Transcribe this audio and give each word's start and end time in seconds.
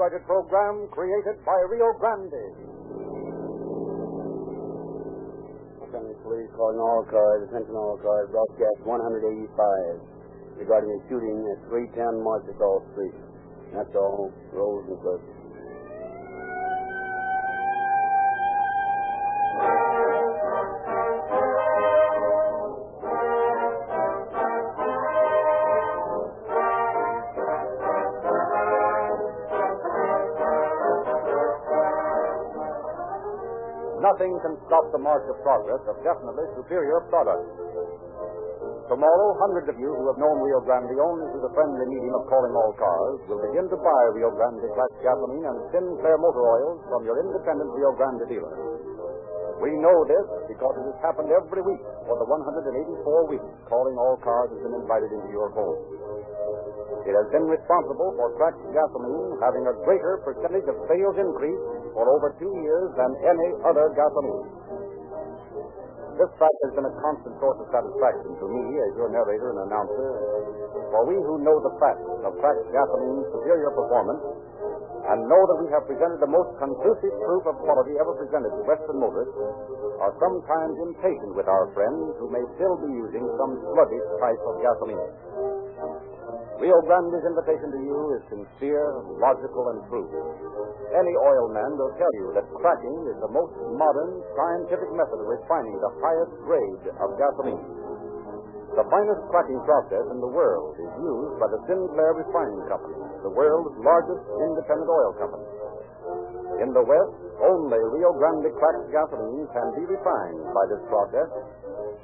copyrighted 0.00 0.26
program 0.26 0.88
created 0.92 1.36
by 1.44 1.52
Rio 1.68 1.92
Grande. 2.00 2.32
Assembly 5.84 6.16
Police 6.24 6.48
calling 6.56 6.80
all 6.80 7.04
cars, 7.04 7.44
attention 7.44 7.76
all 7.76 8.00
cars, 8.00 8.32
broadcast 8.32 8.80
185 8.88 10.00
regarding 10.56 10.88
a 10.88 11.00
shooting 11.04 11.36
at 11.52 11.68
310 11.68 12.24
Marshall 12.24 12.80
Street. 12.96 13.12
That's 13.76 13.92
all. 13.94 14.32
Rolls 14.56 14.88
and 14.88 14.96
closes. 15.04 15.29
Nothing 34.20 34.36
can 34.44 34.52
stop 34.68 34.84
the 34.92 35.00
march 35.00 35.24
of 35.32 35.40
progress 35.40 35.80
of 35.88 35.96
definitely 36.04 36.44
superior 36.52 37.08
products. 37.08 37.56
Tomorrow, 38.92 39.28
hundreds 39.40 39.72
of 39.72 39.80
you 39.80 39.88
who 39.96 40.04
have 40.12 40.20
known 40.20 40.44
Rio 40.44 40.60
Grande 40.60 40.92
only 40.92 41.24
through 41.32 41.40
the 41.40 41.54
friendly 41.56 41.88
medium 41.88 42.12
of 42.20 42.28
calling 42.28 42.52
all 42.52 42.76
cars 42.76 43.16
will 43.32 43.40
begin 43.48 43.64
to 43.72 43.80
buy 43.80 44.02
Rio 44.12 44.28
Grande 44.36 44.68
Class 44.76 44.92
gasoline 45.00 45.48
and 45.48 45.56
Sinclair 45.72 46.20
motor 46.20 46.44
oils 46.52 46.84
from 46.92 47.08
your 47.08 47.16
independent 47.16 47.72
Rio 47.72 47.96
Grande 47.96 48.28
dealer. 48.28 48.52
We 49.64 49.72
know 49.80 49.96
this 50.04 50.26
because 50.52 50.76
it 50.76 50.84
has 50.92 51.00
happened 51.00 51.32
every 51.32 51.64
week 51.64 51.80
for 52.04 52.20
the 52.20 52.28
184 52.28 53.32
weeks 53.32 53.48
calling 53.72 53.96
all 53.96 54.20
cars 54.20 54.52
has 54.52 54.60
been 54.60 54.76
invited 54.84 55.16
into 55.16 55.32
your 55.32 55.48
home. 55.56 55.80
It 57.08 57.16
has 57.16 57.24
been 57.32 57.48
responsible 57.48 58.12
for 58.20 58.36
cracked 58.36 58.60
gasoline 58.68 59.40
having 59.40 59.64
a 59.64 59.80
greater 59.88 60.20
percentage 60.28 60.68
of 60.68 60.76
sales 60.92 61.16
increase 61.16 61.79
for 61.94 62.04
over 62.10 62.34
two 62.38 62.52
years 62.62 62.88
than 62.96 63.10
any 63.26 63.48
other 63.66 63.90
gasoline. 63.94 64.46
This 66.20 66.30
fact 66.36 66.56
has 66.68 66.72
been 66.76 66.84
a 66.84 66.96
constant 67.00 67.34
source 67.40 67.58
of 67.64 67.68
satisfaction 67.72 68.36
to 68.36 68.46
me 68.50 68.64
as 68.76 68.92
your 69.00 69.08
narrator 69.08 69.56
and 69.56 69.60
announcer, 69.72 70.08
for 70.92 71.08
we 71.08 71.16
who 71.16 71.40
know 71.40 71.56
the 71.64 71.72
facts 71.80 72.04
of 72.28 72.36
cracked 72.44 72.66
gasoline's 72.68 73.24
superior 73.32 73.72
performance 73.72 74.20
and 75.10 75.24
know 75.26 75.42
that 75.48 75.58
we 75.64 75.68
have 75.72 75.88
presented 75.88 76.20
the 76.20 76.28
most 76.28 76.52
conclusive 76.60 77.14
proof 77.24 77.42
of 77.48 77.56
quality 77.64 77.96
ever 77.96 78.12
presented 78.20 78.52
to 78.52 78.62
Western 78.68 79.00
motorists 79.00 79.38
are 80.04 80.12
sometimes 80.20 80.74
impatient 80.92 81.32
with 81.32 81.48
our 81.48 81.72
friends 81.72 82.14
who 82.20 82.28
may 82.28 82.44
still 82.60 82.76
be 82.84 82.90
using 82.92 83.24
some 83.40 83.56
sluggish 83.72 84.06
type 84.20 84.42
of 84.44 84.54
gasoline. 84.60 85.59
Rio 86.60 86.76
Grande's 86.84 87.24
invitation 87.24 87.72
to 87.72 87.80
you 87.80 87.98
is 88.20 88.22
sincere, 88.28 88.84
logical, 89.16 89.72
and 89.72 89.80
true. 89.88 90.04
Any 90.92 91.14
oil 91.16 91.48
man 91.56 91.72
will 91.80 91.88
tell 91.96 92.12
you 92.20 92.36
that 92.36 92.44
cracking 92.60 93.00
is 93.08 93.16
the 93.24 93.32
most 93.32 93.56
modern, 93.80 94.20
scientific 94.36 94.92
method 94.92 95.24
of 95.24 95.28
refining 95.40 95.72
the 95.80 95.92
highest 96.04 96.36
grade 96.44 96.84
of 97.00 97.16
gasoline. 97.16 97.64
The 98.76 98.84
finest 98.92 99.22
cracking 99.32 99.56
process 99.64 100.04
in 100.12 100.20
the 100.20 100.28
world 100.28 100.76
is 100.76 100.92
used 101.00 101.40
by 101.40 101.48
the 101.48 101.64
Sinclair 101.64 102.12
Refining 102.28 102.62
Company, 102.68 103.00
the 103.24 103.32
world's 103.32 103.74
largest 103.80 104.20
independent 104.20 104.86
oil 104.92 105.12
company. 105.16 105.48
In 106.60 106.76
the 106.76 106.84
West, 106.84 107.16
only 107.40 107.80
Rio 107.88 108.12
Grande 108.20 108.52
cracked 108.52 108.92
gasoline 108.92 109.48
can 109.56 109.68
be 109.80 109.88
refined 109.88 110.44
by 110.52 110.64
this 110.68 110.84
process, 110.92 111.28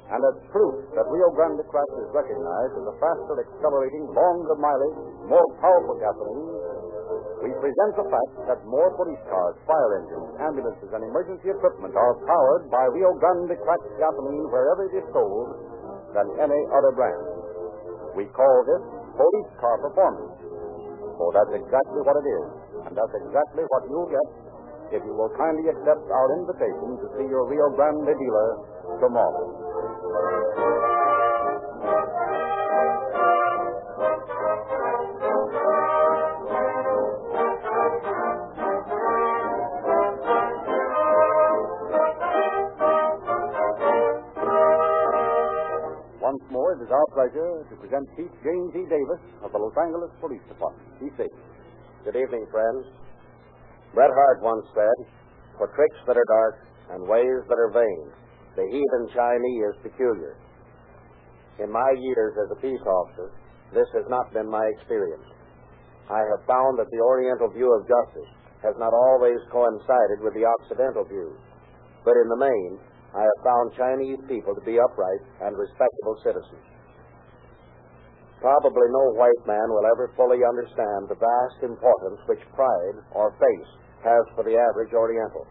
and 0.07 0.21
as 0.23 0.35
proof 0.55 0.75
that 0.95 1.03
Rio 1.11 1.29
Grande 1.35 1.63
crack 1.67 1.91
is 1.99 2.07
recognized 2.15 2.75
as 2.79 2.85
a 2.87 2.95
faster 2.95 3.35
accelerating, 3.43 4.07
longer 4.15 4.55
mileage, 4.55 4.99
more 5.27 5.47
powerful 5.59 5.99
gasoline, 5.99 6.47
we 7.43 7.51
present 7.59 7.91
the 7.99 8.07
fact 8.07 8.33
that 8.49 8.59
more 8.65 8.89
police 8.97 9.21
cars, 9.29 9.55
fire 9.67 9.91
engines, 9.99 10.31
ambulances, 10.41 10.89
and 10.95 11.03
emergency 11.05 11.51
equipment 11.51 11.93
are 11.93 12.15
powered 12.23 12.71
by 12.71 12.83
Rio 12.95 13.13
Grande 13.19 13.55
cracked 13.61 13.91
gasoline 13.99 14.47
wherever 14.49 14.87
it 14.89 14.95
is 14.97 15.05
sold 15.11 15.53
than 16.15 16.27
any 16.39 16.61
other 16.73 16.91
brand. 16.95 17.23
We 18.15 18.25
call 18.33 18.57
this 18.65 18.83
police 19.13 19.51
car 19.59 19.77
performance. 19.83 20.33
For 21.19 21.29
that's 21.35 21.53
exactly 21.53 22.01
what 22.01 22.15
it 22.17 22.27
is, 22.31 22.47
and 22.89 22.93
that's 22.95 23.15
exactly 23.27 23.63
what 23.69 23.83
you'll 23.91 24.09
get 24.09 24.27
if 24.97 25.03
you 25.03 25.13
will 25.13 25.31
kindly 25.35 25.67
accept 25.67 26.03
our 26.07 26.29
invitation 26.39 26.95
to 27.03 27.05
see 27.19 27.27
your 27.27 27.43
Rio 27.51 27.67
Grande 27.75 28.07
dealer 28.07 28.49
tomorrow. 29.03 29.66
Once 46.19 46.43
more, 46.51 46.73
it 46.73 46.81
is 46.81 46.91
our 46.91 47.07
pleasure 47.13 47.63
to 47.69 47.75
present 47.77 48.03
Chief 48.17 48.27
James 48.43 48.73
E. 48.75 48.83
Davis 48.89 49.21
of 49.45 49.51
the 49.53 49.57
Los 49.57 49.71
Angeles 49.77 50.11
Police 50.19 50.41
Department. 50.49 50.83
Chief 50.99 51.13
Davis. 51.15 51.39
Good 52.03 52.17
evening, 52.17 52.45
friends. 52.51 52.83
Bret 53.93 54.09
Harte 54.09 54.41
once 54.41 54.65
said, 54.75 54.97
For 55.57 55.67
tricks 55.71 55.99
that 56.07 56.17
are 56.17 56.27
dark 56.27 56.67
and 56.91 57.07
ways 57.07 57.45
that 57.47 57.55
are 57.55 57.71
vain, 57.71 58.26
the 58.57 58.65
heathen 58.73 59.05
Chinese 59.13 59.69
is 59.69 59.85
peculiar. 59.85 60.33
In 61.61 61.69
my 61.69 61.93
years 61.93 62.33
as 62.41 62.49
a 62.49 62.61
peace 62.61 62.81
officer, 62.81 63.29
this 63.69 63.85
has 63.93 64.09
not 64.09 64.33
been 64.33 64.49
my 64.49 64.65
experience. 64.73 65.29
I 66.09 66.25
have 66.25 66.41
found 66.49 66.81
that 66.81 66.89
the 66.89 67.05
Oriental 67.05 67.53
view 67.53 67.69
of 67.69 67.85
justice 67.85 68.31
has 68.65 68.73
not 68.81 68.97
always 68.97 69.37
coincided 69.53 70.25
with 70.25 70.33
the 70.33 70.49
Occidental 70.49 71.05
view, 71.05 71.37
but 72.01 72.17
in 72.17 72.27
the 72.33 72.41
main, 72.41 72.81
I 73.13 73.21
have 73.21 73.45
found 73.45 73.77
Chinese 73.77 74.21
people 74.25 74.57
to 74.57 74.65
be 74.65 74.81
upright 74.81 75.23
and 75.45 75.53
respectable 75.53 76.17
citizens. 76.25 76.65
Probably 78.41 78.89
no 78.89 79.17
white 79.21 79.43
man 79.45 79.69
will 79.69 79.85
ever 79.85 80.13
fully 80.17 80.41
understand 80.41 81.09
the 81.09 81.21
vast 81.21 81.61
importance 81.61 82.21
which 82.25 82.41
pride 82.57 82.97
or 83.13 83.37
faith 83.37 83.69
has 84.01 84.23
for 84.33 84.41
the 84.45 84.57
average 84.57 84.93
Oriental. 84.93 85.45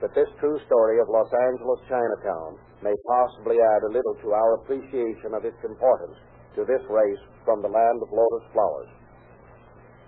But 0.00 0.16
this 0.16 0.32
true 0.40 0.56
story 0.64 0.96
of 0.98 1.12
Los 1.12 1.28
Angeles 1.28 1.80
Chinatown 1.84 2.56
may 2.80 2.96
possibly 3.04 3.60
add 3.60 3.84
a 3.84 3.92
little 3.92 4.16
to 4.24 4.32
our 4.32 4.54
appreciation 4.64 5.36
of 5.36 5.44
its 5.44 5.60
importance 5.60 6.16
to 6.56 6.64
this 6.64 6.80
race 6.88 7.22
from 7.44 7.60
the 7.60 7.68
land 7.68 8.00
of 8.00 8.08
lotus 8.08 8.48
flowers. 8.56 8.88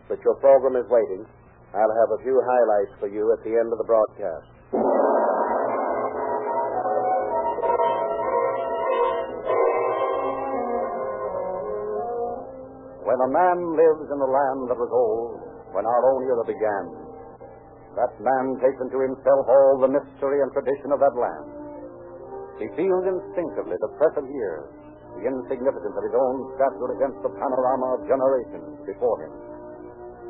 But 0.09 0.19
your 0.25 0.41
program 0.41 0.81
is 0.81 0.89
waiting. 0.89 1.29
I'll 1.77 1.97
have 2.01 2.11
a 2.17 2.23
few 2.25 2.41
highlights 2.41 2.95
for 3.01 3.09
you 3.09 3.33
at 3.37 3.45
the 3.45 3.53
end 3.53 3.69
of 3.69 3.79
the 3.79 3.85
broadcast. 3.85 4.49
When 13.05 13.21
a 13.21 13.29
man 13.29 13.77
lives 13.77 14.09
in 14.09 14.19
the 14.19 14.33
land 14.33 14.73
that 14.73 14.81
was 14.81 14.89
old, 14.89 15.37
when 15.77 15.85
our 15.85 16.03
own 16.17 16.25
era 16.25 16.45
began, 16.49 17.02
that 17.97 18.13
man 18.21 18.57
takes 18.61 18.81
into 18.81 18.99
himself 19.01 19.45
all 19.49 19.85
the 19.85 19.93
mystery 19.93 20.41
and 20.41 20.49
tradition 20.53 20.91
of 20.97 21.01
that 21.01 21.17
land. 21.17 21.47
He 22.61 22.69
feels 22.77 23.05
instinctively 23.05 23.77
the 23.81 23.93
press 24.01 24.15
of 24.17 24.25
years, 24.29 24.69
the 25.21 25.29
insignificance 25.29 25.97
of 25.97 26.05
his 26.05 26.17
own 26.17 26.37
stature 26.57 26.91
against 26.97 27.21
the 27.21 27.33
panorama 27.37 28.01
of 28.01 28.09
generations 28.09 28.81
before 28.89 29.19
him. 29.25 29.33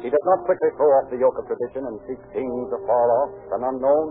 He 0.03 0.11
does 0.11 0.27
not 0.27 0.43
quickly 0.43 0.71
throw 0.75 0.91
off 0.99 1.06
the 1.15 1.23
yoke 1.23 1.39
of 1.39 1.47
tradition 1.47 1.87
and 1.87 1.97
seek 2.11 2.19
things 2.34 2.67
afar 2.75 3.06
off 3.23 3.33
and 3.55 3.62
unknown, 3.62 4.09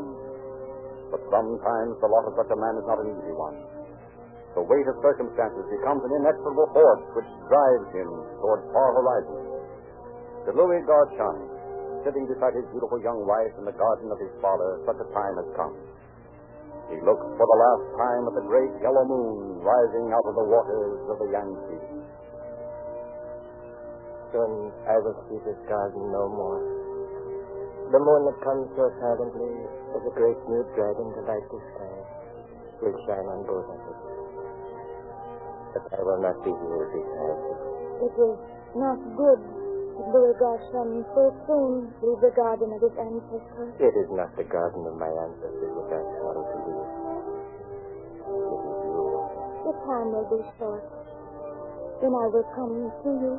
but 1.11 1.19
sometimes 1.27 1.99
the 1.99 2.07
lot 2.07 2.23
of 2.31 2.33
such 2.39 2.47
a 2.47 2.55
man 2.55 2.79
is 2.79 2.87
not 2.87 3.03
an 3.03 3.11
easy 3.11 3.35
one. 3.35 3.59
The 4.55 4.63
weight 4.63 4.87
of 4.87 4.95
circumstances 5.03 5.63
becomes 5.67 6.03
an 6.07 6.11
inexorable 6.23 6.71
force 6.71 7.03
which 7.19 7.31
drives 7.51 7.89
him 7.95 8.07
toward 8.39 8.63
far 8.71 8.89
horizons. 8.95 9.47
To 10.47 10.49
Louis 10.55 10.83
Garchani, 10.87 11.60
sitting 12.03 12.25
beside 12.25 12.57
his 12.57 12.65
beautiful 12.73 12.99
young 13.01 13.21
wife 13.25 13.53
in 13.57 13.65
the 13.65 13.75
garden 13.75 14.09
of 14.09 14.17
his 14.17 14.33
father, 14.41 14.81
such 14.85 14.99
a 15.01 15.07
time 15.13 15.35
has 15.37 15.49
come. 15.53 15.75
He 16.91 16.97
looks 16.99 17.23
for 17.39 17.45
the 17.47 17.59
last 17.61 17.85
time 17.95 18.23
at 18.27 18.35
the 18.35 18.45
great 18.51 18.73
yellow 18.83 19.05
moon 19.07 19.63
rising 19.63 20.11
out 20.11 20.25
of 20.27 20.35
the 20.35 20.47
waters 20.49 20.99
of 21.07 21.15
the 21.23 21.27
Yangtze. 21.31 21.79
Soon 24.35 24.53
I 24.87 24.95
will 24.99 25.17
see 25.29 25.39
this 25.47 25.59
garden 25.71 26.03
no 26.11 26.27
more. 26.27 26.59
The 27.91 27.99
moon 27.99 28.21
that 28.27 28.39
comes 28.43 28.67
so 28.75 28.87
silently 28.99 29.55
as 29.95 30.01
a 30.03 30.13
great 30.15 30.39
new 30.47 30.63
dragon 30.75 31.07
to 31.15 31.21
light 31.27 31.47
the 31.47 31.59
sky 31.59 31.95
will 32.83 32.97
shine 33.07 33.27
on 33.27 33.39
both 33.47 33.67
of 33.67 33.79
us. 33.87 34.01
But 35.75 35.83
I 35.95 35.99
will 36.03 36.21
not 36.23 36.39
be 36.43 36.51
here 36.51 36.87
beside 36.91 37.39
you. 37.39 37.55
It 38.03 38.15
is 38.19 38.37
not 38.75 38.99
good 39.15 39.60
Louis 40.09 40.33
Garsham 40.41 41.05
so 41.13 41.29
soon 41.45 41.93
leave 42.01 42.21
the 42.25 42.33
garden 42.33 42.73
of 42.73 42.81
his 42.81 42.95
ancestors. 42.97 43.71
It 43.77 43.93
is 43.93 44.09
not 44.09 44.33
the 44.33 44.47
garden 44.49 44.81
of 44.89 44.97
my 44.97 45.09
ancestors 45.09 45.73
that 45.77 45.93
I 45.93 46.01
sorrow 46.17 46.41
to 46.41 46.57
leave. 46.65 46.89
It 48.25 48.61
is. 48.65 48.81
The 49.61 49.73
time 49.85 50.09
will 50.09 50.29
be 50.31 50.41
short. 50.57 50.85
Then 52.01 52.13
I 52.17 52.25
will 52.33 52.47
come 52.57 52.89
to 52.89 53.09
you. 53.13 53.33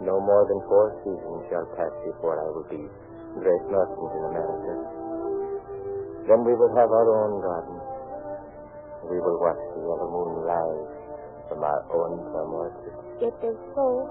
No 0.00 0.16
more 0.20 0.44
than 0.48 0.60
four 0.68 0.96
seasons 1.04 1.44
shall 1.52 1.68
pass 1.76 1.92
before 2.04 2.40
I 2.40 2.48
will 2.52 2.68
be 2.68 2.80
Great 3.36 3.64
Northland 3.68 4.12
in 4.16 4.24
America. 4.32 4.72
Then 6.24 6.40
we 6.44 6.56
will 6.56 6.72
have 6.72 6.88
our 6.88 7.08
own 7.12 7.40
garden. 7.44 7.76
We 9.12 9.20
will 9.20 9.38
watch 9.38 9.60
the 9.76 9.80
yellow 9.84 10.08
moon 10.08 10.32
rise 10.48 10.90
from 11.48 11.60
our 11.62 11.82
own 11.92 12.18
plum 12.32 12.50
orchard. 12.56 12.96
It 13.20 13.36
is 13.44 13.56
so, 13.76 14.08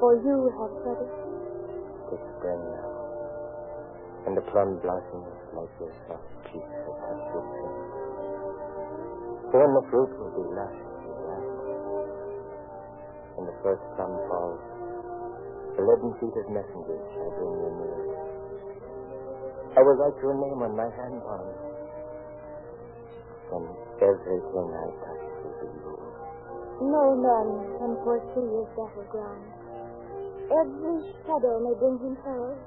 for 0.00 0.16
you 0.24 0.48
have 0.56 0.72
said 0.80 0.96
it. 0.96 1.12
It's 2.16 2.26
spring 2.40 2.58
now, 2.58 2.88
and 4.26 4.32
the 4.34 4.42
plum 4.48 4.80
blossoms 4.80 5.28
like 5.52 5.68
your 5.76 5.92
soft 6.08 6.24
cheeks 6.48 6.74
have 6.88 6.96
touched 7.04 7.28
your 7.36 7.44
chin. 7.44 7.72
Soon 9.52 9.70
the 9.76 9.84
fruit 9.92 10.10
will 10.16 10.32
be 10.40 10.44
lush 10.56 10.80
and 10.80 11.20
ripe. 11.28 11.52
When 13.36 13.44
the 13.44 13.56
first 13.60 13.84
plum 13.94 14.16
falls, 14.26 14.64
the 15.76 15.82
leaden 15.84 16.16
feet 16.18 16.32
of 16.32 16.46
messengers 16.48 17.04
shall 17.14 17.30
bring 17.36 17.54
you 17.60 17.70
near. 17.84 18.00
I 19.76 19.80
will 19.84 20.00
write 20.00 20.18
your 20.24 20.34
name 20.34 20.64
on 20.64 20.74
my 20.74 20.88
hand 20.96 21.20
palm, 21.22 21.46
and 23.54 23.68
everything 24.00 24.66
I 24.72 24.88
touch 25.04 25.24
will 25.44 25.56
be 25.60 25.68
yours. 25.84 26.16
No 26.80 27.14
man 27.20 27.48
can 27.78 27.92
foresee 28.02 28.48
his 28.50 28.66
battleground. 28.74 29.59
Every 30.50 30.98
shadow 31.22 31.62
may 31.62 31.74
bring 31.78 31.98
him 32.02 32.18
peril. 32.26 32.58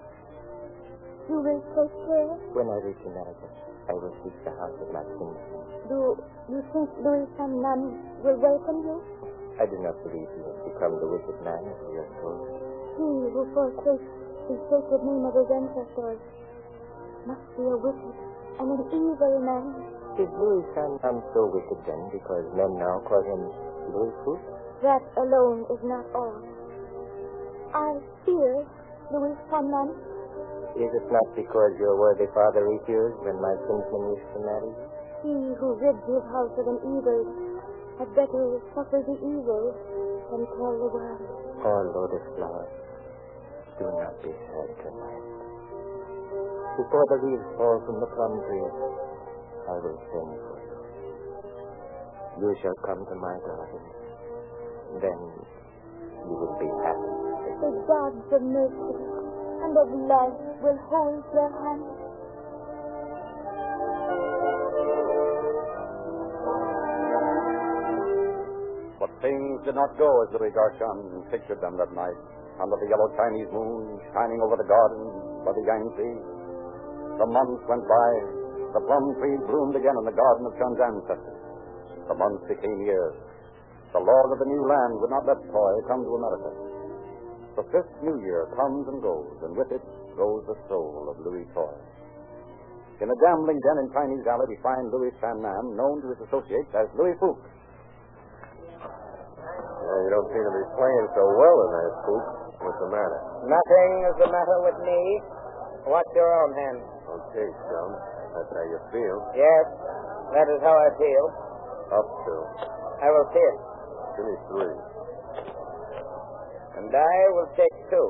You 1.28 1.40
will 1.44 1.60
take 1.76 1.96
care. 2.08 2.32
When 2.56 2.68
I 2.72 2.80
reach 2.80 3.04
America, 3.04 3.48
I 3.92 3.94
will 4.00 4.16
seek 4.24 4.36
the 4.48 4.56
house 4.56 4.76
of 4.80 4.88
my 4.96 5.04
kinsman. 5.04 5.64
Do 5.92 6.16
you 6.48 6.64
think 6.72 6.88
Louis 7.04 7.28
Nan 7.36 8.00
will 8.24 8.40
welcome 8.40 8.88
you? 8.88 9.04
I 9.60 9.68
do 9.68 9.76
not 9.84 10.00
believe 10.00 10.32
he 10.32 10.42
has 10.48 10.60
become 10.64 10.96
the 10.96 11.12
wicked 11.12 11.38
man 11.44 11.60
as 11.68 11.80
we 11.92 12.00
are 12.00 12.12
told. 12.24 12.48
He 12.96 13.08
who 13.36 13.42
forsakes 13.52 14.08
the 14.48 14.56
sacred 14.72 15.04
name 15.04 15.28
of 15.28 15.36
his 15.36 15.50
ancestors 15.52 16.20
must 17.28 17.44
be 17.60 17.68
a 17.68 17.78
wicked 17.78 18.16
and 18.64 18.68
an 18.80 18.84
evil 18.96 19.36
man. 19.44 19.66
Is 20.24 20.32
Louis 20.40 20.64
San 20.72 21.00
Nam 21.04 21.20
so 21.36 21.52
wicked 21.52 21.84
then 21.84 22.08
because 22.16 22.48
men 22.56 22.80
now 22.80 23.04
call 23.04 23.24
him 23.28 23.44
Louis 23.92 24.16
Foot? 24.24 24.40
That 24.88 25.04
alone 25.20 25.68
is 25.68 25.82
not 25.84 26.08
all. 26.16 26.53
I 27.74 27.98
fear 28.26 28.62
Louis 29.10 29.34
Nan. 29.50 29.90
Is 30.78 30.90
it 30.94 31.06
not 31.10 31.28
because 31.34 31.74
your 31.82 31.98
worthy 31.98 32.30
father 32.34 32.70
refused 32.70 33.18
when 33.26 33.38
my 33.42 33.54
kinsman 33.66 34.14
used 34.14 34.30
to 34.38 34.40
marry 34.46 34.70
you? 34.70 34.86
He 35.26 35.34
who 35.58 35.74
rids 35.82 36.02
his 36.06 36.22
house 36.30 36.54
of 36.54 36.66
an 36.70 36.80
evil 36.86 37.22
had 37.98 38.10
better 38.14 38.62
suffer 38.78 39.02
the 39.02 39.18
evil 39.18 39.74
than 40.30 40.46
tell 40.54 40.74
the 40.78 40.90
world. 40.90 41.22
Oh, 41.66 41.82
lotus 41.98 42.26
flower, 42.38 42.70
do 43.82 43.86
not 43.90 44.22
be 44.22 44.30
sad 44.30 44.70
tonight. 44.82 45.26
Before 46.78 47.06
the 47.10 47.20
leaves 47.26 47.48
fall 47.58 47.82
from 47.90 47.98
the 48.02 48.10
plum 48.14 48.34
tree, 48.50 48.70
I 49.66 49.76
will 49.82 49.98
sing 50.14 50.30
for 50.46 50.58
you. 50.62 50.78
You 52.38 52.50
shall 52.62 52.78
come 52.86 53.02
to 53.06 53.16
my 53.18 53.36
garden. 53.46 53.82
Then 55.02 55.20
you 56.22 56.34
will 56.38 56.58
be 56.62 56.70
happy. 56.86 57.33
The 57.64 57.72
gods 57.88 58.28
of 58.36 58.44
mercy 58.44 58.92
and 59.64 59.72
of 59.72 59.88
love 60.04 60.36
will 60.60 60.80
hold 60.92 61.24
your 61.32 61.48
hand. 61.48 61.88
But 69.00 69.16
things 69.24 69.64
did 69.64 69.80
not 69.80 69.96
go 69.96 70.12
as 70.28 70.36
Louis 70.36 70.52
Garchon 70.52 71.24
pictured 71.32 71.64
them 71.64 71.80
that 71.80 71.88
night, 71.96 72.20
under 72.60 72.76
the 72.84 72.88
yellow 72.92 73.08
Chinese 73.16 73.48
moon 73.56 73.96
shining 74.12 74.44
over 74.44 74.60
the 74.60 74.68
garden 74.68 75.08
by 75.48 75.56
the 75.56 75.64
Yangtze. 75.64 76.12
The 77.16 77.28
months 77.32 77.64
went 77.72 77.88
by. 77.88 78.12
The 78.76 78.84
plum 78.84 79.06
tree 79.24 79.40
bloomed 79.48 79.80
again 79.80 79.96
in 80.04 80.04
the 80.04 80.12
garden 80.12 80.52
of 80.52 80.54
Chun's 80.60 80.84
ancestors. 80.84 81.40
The 82.12 82.16
months 82.20 82.44
became 82.44 82.84
years. 82.84 83.16
The 83.96 84.04
Lord 84.04 84.36
of 84.36 84.40
the 84.44 84.52
new 84.52 84.68
land 84.68 85.00
would 85.00 85.16
not 85.16 85.24
let 85.24 85.40
Toy 85.48 85.74
come 85.88 86.04
to 86.04 86.12
America. 86.12 86.73
The 87.54 87.66
fifth 87.70 87.94
new 88.02 88.18
year 88.26 88.50
comes 88.58 88.90
and 88.90 88.98
goes, 88.98 89.38
and 89.46 89.54
with 89.54 89.70
it 89.70 89.84
goes 90.18 90.42
the 90.50 90.58
soul 90.66 91.14
of 91.14 91.22
Louis 91.22 91.46
Toy. 91.54 91.78
In 93.02 93.10
a 93.10 93.18
gambling 93.22 93.60
den 93.62 93.78
in 93.86 93.88
Chinese 93.94 94.26
Alley, 94.26 94.48
we 94.54 94.58
find 94.66 94.90
Louis 94.90 95.14
San 95.22 95.38
Nam, 95.42 95.78
known 95.78 96.02
to 96.02 96.08
his 96.14 96.20
associates 96.26 96.72
as 96.74 96.90
Louis 96.98 97.14
Fook. 97.22 97.38
Yeah, 98.82 99.98
you 100.02 100.10
don't 100.14 100.30
seem 100.34 100.46
to 100.46 100.54
be 100.56 100.66
playing 100.78 101.08
so 101.14 101.24
well 101.38 101.58
tonight, 101.68 101.94
Spook. 102.02 102.26
What's 102.64 102.80
the 102.80 102.90
matter? 102.90 103.20
Nothing 103.46 103.92
is 104.08 104.16
the 104.24 104.30
matter 104.32 104.58
with 104.64 104.80
me. 104.88 105.00
Watch 105.86 106.10
your 106.16 106.32
own 106.32 106.52
hand. 106.56 106.80
Okay, 107.12 107.50
chum. 107.70 107.90
That's 108.34 108.50
how 108.50 108.66
you 108.66 108.80
feel. 108.90 109.18
Yes, 109.36 109.66
that 110.34 110.48
is 110.48 110.60
how 110.64 110.74
I 110.74 110.90
feel. 110.98 111.26
Up 111.92 112.08
to. 112.24 112.36
I 113.04 113.08
will 113.12 113.28
see 113.36 113.46
it. 113.46 113.58
Give 114.16 114.26
me 114.26 114.36
three. 114.48 114.93
And 116.78 116.90
I 116.90 117.18
will 117.38 117.50
take 117.56 117.76
two. 117.90 118.10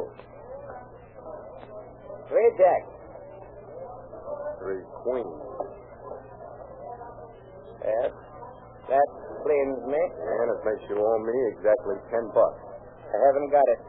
Three 2.30 2.50
jacks. 2.58 2.94
Three 4.60 4.84
queens. 5.04 5.42
Yes. 7.84 8.12
That 8.88 9.08
cleans 9.44 9.82
me. 9.88 10.00
And 10.00 10.48
it 10.56 10.62
makes 10.64 10.84
you 10.88 10.96
owe 11.00 11.20
me 11.20 11.38
exactly 11.52 12.00
ten 12.12 12.26
bucks. 12.32 12.64
I 13.12 13.18
haven't 13.28 13.52
got 13.52 13.68
it. 13.68 13.80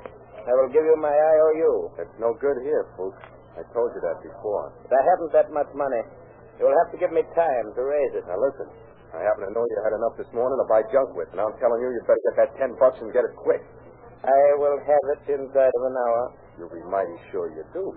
I 0.45 0.53
will 0.61 0.69
give 0.69 0.85
you 0.85 0.97
my 1.01 1.15
IOU. 1.15 2.05
It's 2.05 2.17
no 2.21 2.35
good 2.37 2.59
here, 2.67 2.85
Spook. 2.95 3.17
I 3.57 3.63
told 3.73 3.95
you 3.95 4.03
that 4.03 4.19
before. 4.21 4.75
But 4.85 4.99
I 4.99 5.03
haven't 5.15 5.33
that 5.33 5.49
much 5.55 5.71
money. 5.79 6.03
You'll 6.59 6.75
have 6.85 6.91
to 6.93 6.99
give 6.99 7.15
me 7.15 7.23
time 7.39 7.67
to 7.75 7.83
raise 7.83 8.13
it. 8.19 8.27
Now 8.27 8.37
listen. 8.37 8.69
I 9.15 9.23
happen 9.23 9.47
to 9.47 9.53
know 9.55 9.63
you 9.63 9.79
had 9.87 9.95
enough 9.95 10.19
this 10.19 10.27
morning 10.35 10.59
to 10.59 10.67
buy 10.67 10.83
junk 10.91 11.15
with, 11.15 11.31
and 11.31 11.39
I'm 11.39 11.55
telling 11.63 11.79
you, 11.79 11.87
you'd 11.95 12.03
better 12.03 12.19
get 12.35 12.35
that 12.35 12.51
ten 12.59 12.75
bucks 12.83 12.99
and 12.99 13.15
get 13.15 13.23
it 13.23 13.31
quick. 13.39 13.63
I 14.25 14.57
will 14.57 14.81
have 14.81 15.05
it 15.13 15.23
inside 15.37 15.73
of 15.77 15.83
an 15.85 15.97
hour. 16.01 16.23
You'll 16.57 16.73
be 16.73 16.81
mighty 16.89 17.19
sure 17.29 17.53
you 17.53 17.65
do. 17.77 17.93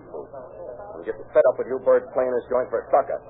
I'm 0.92 1.00
getting 1.00 1.24
fed 1.32 1.44
up 1.48 1.56
with 1.56 1.68
you 1.72 1.80
birds 1.80 2.04
playing 2.12 2.32
this 2.36 2.44
joint 2.52 2.68
for 2.68 2.84
a 2.84 2.86
sucker. 2.92 3.20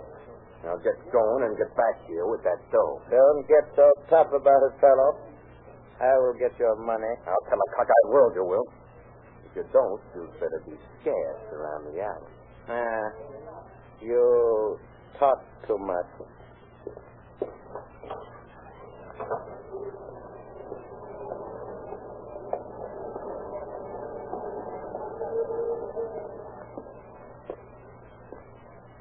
Now 0.66 0.74
get 0.82 0.98
going 1.14 1.46
and 1.46 1.54
get 1.54 1.70
back 1.78 2.02
here 2.10 2.26
with 2.26 2.42
that 2.42 2.58
dough. 2.74 2.98
Don't 3.06 3.46
get 3.46 3.62
so 3.78 3.86
tough 4.10 4.34
about 4.34 4.60
it, 4.66 4.74
fellow. 4.82 5.22
I 6.02 6.10
will 6.18 6.34
get 6.34 6.50
your 6.58 6.74
money. 6.74 7.14
I'll 7.26 7.44
tell 7.46 7.58
a 7.58 7.68
cockeyed 7.78 8.08
world 8.10 8.32
you 8.34 8.42
will. 8.42 8.66
If 9.46 9.62
you 9.62 9.64
don't, 9.70 10.02
you'd 10.14 10.34
better 10.42 10.62
be 10.66 10.74
scarce 11.00 11.44
around 11.54 11.94
the 11.94 12.02
alley. 12.02 12.34
Ah, 12.68 13.08
you 14.02 14.78
talk 15.18 15.38
too 15.66 15.78
much. 15.78 16.10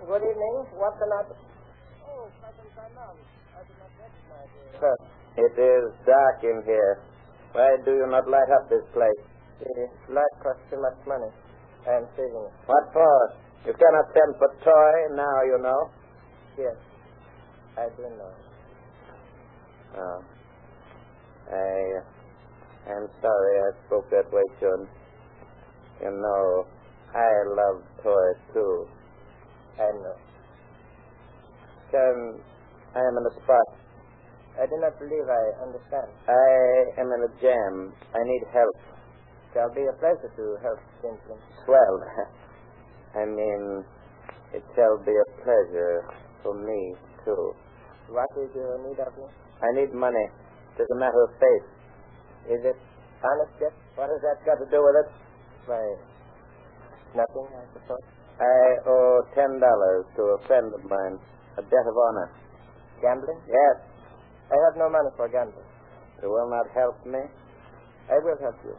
Good 0.08 0.24
evening. 0.24 0.56
What's 0.80 0.96
the 1.04 1.08
matter? 1.12 1.36
Oh, 2.08 2.32
Captain 2.40 2.64
Simon. 2.80 3.20
I 3.52 3.60
do 3.68 3.76
not 3.76 3.92
recognize 4.00 4.48
you. 4.56 5.44
It 5.44 5.56
is 5.60 5.92
dark 6.08 6.40
in 6.48 6.64
here. 6.64 7.04
Why 7.52 7.76
do 7.84 7.92
you 7.92 8.08
not 8.08 8.24
light 8.24 8.48
up 8.56 8.72
this 8.72 8.88
place? 8.96 9.20
The 9.60 9.68
light 10.16 10.36
costs 10.40 10.64
too 10.72 10.80
much 10.80 10.96
money. 11.04 11.28
I 11.84 12.00
am 12.00 12.08
saving 12.16 12.40
it. 12.40 12.56
What 12.72 12.88
for? 12.96 13.36
You 13.68 13.76
cannot 13.76 14.08
send 14.16 14.32
for 14.40 14.48
toy 14.64 14.96
now, 15.12 15.44
you 15.44 15.60
know. 15.60 15.92
Yes, 16.56 16.80
I 17.76 17.92
do 18.00 18.08
know. 18.08 18.32
Oh. 19.92 20.24
I 21.52 22.96
am 22.96 23.12
sorry 23.20 23.56
I 23.60 23.70
spoke 23.88 24.08
that 24.12 24.32
way, 24.32 24.48
John. 24.64 24.88
You 26.00 26.12
know, 26.16 26.64
I 27.12 27.28
love 27.60 27.84
toys 28.02 28.40
too. 28.54 28.88
I 29.78 29.90
know. 29.94 30.18
Can 31.94 32.02
um, 32.02 32.42
I 32.98 33.00
am 33.00 33.14
in 33.14 33.26
a 33.30 33.34
spot. 33.44 33.68
I 34.58 34.66
do 34.66 34.74
not 34.82 34.98
believe 34.98 35.30
I 35.30 35.44
understand. 35.62 36.10
I 36.26 36.98
am 36.98 37.08
in 37.14 37.22
a 37.30 37.32
jam. 37.38 37.94
I 38.10 38.22
need 38.26 38.44
help. 38.50 38.74
It 38.74 39.54
shall 39.54 39.70
be 39.70 39.86
a 39.86 39.94
pleasure 40.02 40.34
to 40.34 40.46
help, 40.66 40.82
gentlemen. 41.06 41.38
Swell. 41.64 41.96
I 43.22 43.26
mean, 43.30 43.86
it 44.54 44.66
shall 44.74 44.98
be 45.06 45.14
a 45.14 45.28
pleasure 45.46 46.10
for 46.42 46.58
me, 46.58 46.98
too. 47.24 47.54
What 48.10 48.34
is 48.42 48.50
your 48.58 48.82
need 48.82 48.98
of 48.98 49.14
me? 49.14 49.30
I 49.62 49.70
need 49.78 49.94
money. 49.94 50.26
It 50.74 50.82
is 50.82 50.90
a 50.90 51.00
matter 51.00 51.22
of 51.22 51.32
faith. 51.38 51.66
Is 52.50 52.62
it 52.66 52.78
honest 53.22 53.54
yet? 53.62 53.74
What 53.94 54.10
has 54.10 54.22
that 54.26 54.42
got 54.42 54.58
to 54.58 54.68
do 54.74 54.82
with 54.82 55.06
it? 55.06 55.10
Why, 55.70 55.86
nothing, 57.14 57.48
I 57.54 57.66
suppose. 57.78 58.17
I 58.38 58.62
owe 58.86 59.22
ten 59.34 59.58
dollars 59.60 60.06
to 60.16 60.22
a 60.38 60.40
friend 60.46 60.70
of 60.74 60.84
mine, 60.86 61.18
a 61.58 61.64
debt 61.66 61.86
of 61.90 61.98
honor. 61.98 62.30
Gambling? 63.02 63.42
Yes. 63.50 63.76
I 64.54 64.58
have 64.70 64.78
no 64.78 64.90
money 64.90 65.10
for 65.18 65.28
gambling. 65.30 65.66
You 66.22 66.30
will 66.30 66.50
not 66.50 66.66
help 66.74 66.98
me? 67.06 67.20
I 68.10 68.18
will 68.22 68.38
help 68.42 68.58
you. 68.64 68.74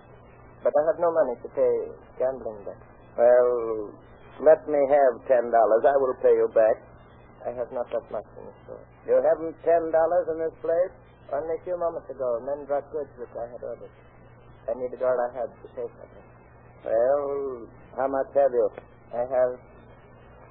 But 0.63 0.73
I 0.75 0.83
have 0.91 0.99
no 0.99 1.11
money 1.11 1.35
to 1.43 1.49
pay 1.55 1.75
gambling 2.19 2.63
debt. 2.67 2.79
Well, 3.19 3.91
Let 4.39 4.63
me 4.71 4.79
have 4.79 5.15
ten 5.27 5.51
dollars. 5.51 5.83
I 5.83 5.97
will 5.99 6.15
pay 6.23 6.31
you 6.31 6.47
back. 6.55 6.79
I 7.43 7.51
have 7.59 7.71
not 7.75 7.91
that 7.91 8.07
much 8.15 8.27
in 8.39 8.47
the 8.47 8.55
store. 8.63 8.85
You 9.07 9.19
haven't 9.19 9.59
ten 9.67 9.91
dollars 9.91 10.27
in 10.31 10.39
this 10.39 10.55
place? 10.63 10.95
Only 11.35 11.59
a 11.59 11.63
few 11.67 11.75
moments 11.77 12.07
ago, 12.09 12.39
men 12.47 12.63
brought 12.65 12.87
goods 12.95 13.11
which 13.19 13.35
I 13.35 13.51
had 13.51 13.63
ordered. 13.63 13.91
I 14.71 14.79
needed 14.79 15.03
all 15.03 15.19
I 15.19 15.31
had 15.35 15.51
to 15.51 15.67
pay 15.75 15.87
for 15.91 16.07
them. 16.07 16.27
Well, 16.87 17.67
how 17.99 18.07
much 18.07 18.31
have 18.39 18.55
you? 18.55 18.71
I 19.15 19.25
have 19.25 19.53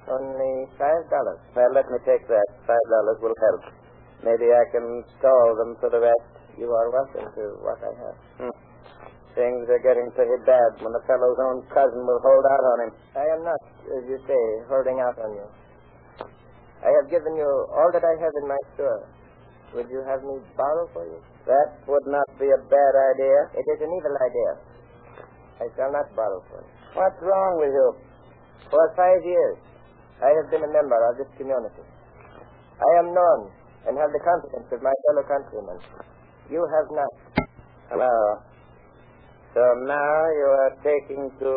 only 0.08 0.54
five 0.80 1.04
dollars. 1.12 1.40
Well, 1.54 1.70
let 1.74 1.86
me 1.90 1.98
take 2.02 2.26
that. 2.26 2.48
Five 2.66 2.86
dollars 2.90 3.18
will 3.22 3.38
help. 3.38 3.62
Maybe 4.24 4.50
I 4.50 4.64
can 4.74 5.04
stall 5.18 5.54
them 5.54 5.76
for 5.78 5.90
the 5.90 6.00
rest. 6.02 6.28
You 6.58 6.74
are 6.74 6.90
welcome 6.90 7.30
to 7.38 7.44
what 7.62 7.78
I 7.86 7.92
have. 8.02 8.16
Hmm. 8.42 8.54
Things 9.38 9.70
are 9.70 9.78
getting 9.78 10.10
pretty 10.18 10.34
bad 10.42 10.82
when 10.82 10.90
a 10.90 11.02
fellow's 11.06 11.38
own 11.38 11.62
cousin 11.70 12.02
will 12.02 12.18
hold 12.18 12.44
out 12.50 12.64
on 12.66 12.78
him. 12.82 12.92
I 13.14 13.26
am 13.38 13.40
not, 13.46 13.62
as 13.94 14.02
you 14.10 14.18
say, 14.26 14.42
holding 14.66 14.98
out 14.98 15.14
on 15.22 15.30
you. 15.38 15.46
I 16.82 16.90
have 16.90 17.06
given 17.06 17.38
you 17.38 17.46
all 17.70 17.90
that 17.94 18.02
I 18.02 18.14
have 18.18 18.34
in 18.42 18.46
my 18.50 18.58
store. 18.74 19.06
Would 19.78 19.86
you 19.90 20.02
have 20.02 20.24
me 20.26 20.42
borrow 20.58 20.90
for 20.90 21.06
you? 21.06 21.22
That 21.46 21.78
would 21.86 22.06
not 22.10 22.26
be 22.42 22.50
a 22.50 22.60
bad 22.66 22.94
idea. 23.14 23.38
It 23.54 23.66
is 23.70 23.78
an 23.86 23.90
evil 23.94 24.14
idea. 24.18 24.50
I 25.62 25.66
shall 25.78 25.92
not 25.92 26.10
borrow 26.18 26.42
for 26.50 26.58
you. 26.58 26.70
What's 26.98 27.20
wrong 27.22 27.62
with 27.62 27.70
you? 27.70 27.88
For 28.66 28.84
five 28.98 29.22
years, 29.24 29.58
I 30.18 30.34
have 30.34 30.50
been 30.50 30.66
a 30.66 30.72
member 30.74 30.98
of 31.08 31.16
this 31.16 31.30
community. 31.38 31.86
I 32.78 32.90
am 32.98 33.14
known 33.14 33.40
and 33.86 33.94
have 33.96 34.10
the 34.10 34.22
confidence 34.22 34.68
of 34.74 34.82
my 34.82 34.92
fellow 35.06 35.24
countrymen. 35.24 35.78
You 36.50 36.62
have 36.66 36.88
not. 36.90 37.12
Hello. 37.90 38.14
So 39.54 39.62
now 39.86 40.16
you 40.34 40.48
are 40.52 40.72
taking 40.84 41.30
to 41.40 41.50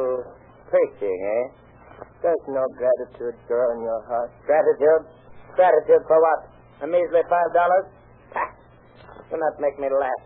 preaching, 0.70 1.20
eh? 1.20 1.44
There's 2.22 2.46
no 2.48 2.64
gratitude, 2.78 3.36
girl, 3.50 3.70
in 3.76 3.82
your 3.84 4.02
heart. 4.08 4.32
Gratitude? 4.46 5.10
Gratitude 5.56 6.04
for 6.08 6.22
what? 6.22 6.42
A 6.84 6.88
measly 6.88 7.22
five 7.30 7.52
dollars? 7.54 7.86
Ha! 8.34 8.46
Do 9.30 9.38
not 9.38 9.60
make 9.60 9.78
me 9.80 9.90
laugh. 9.90 10.24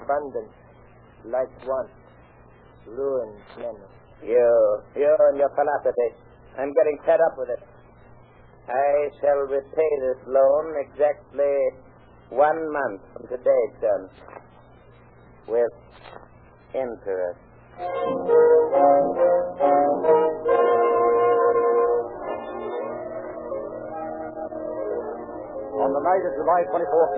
Abundance, 0.00 0.54
like 1.24 1.50
want, 1.66 1.90
ruins 2.86 3.40
many. 3.58 3.93
You, 4.24 4.80
you 4.96 5.12
and 5.28 5.36
your 5.36 5.52
philosophy. 5.52 6.16
I'm 6.56 6.72
getting 6.72 6.96
fed 7.04 7.20
up 7.20 7.36
with 7.36 7.52
it. 7.52 7.60
I 8.64 9.12
shall 9.20 9.44
repay 9.44 9.92
this 10.00 10.16
loan 10.24 10.80
exactly 10.80 11.52
one 12.32 12.56
month 12.72 13.04
from 13.12 13.28
today, 13.28 13.64
son. 13.84 14.08
With 15.44 15.76
interest. 16.72 17.36
On 25.76 25.90
the 25.92 26.00
night 26.00 26.24
of 26.24 26.32
July 26.40 26.64
24th, 26.72 27.12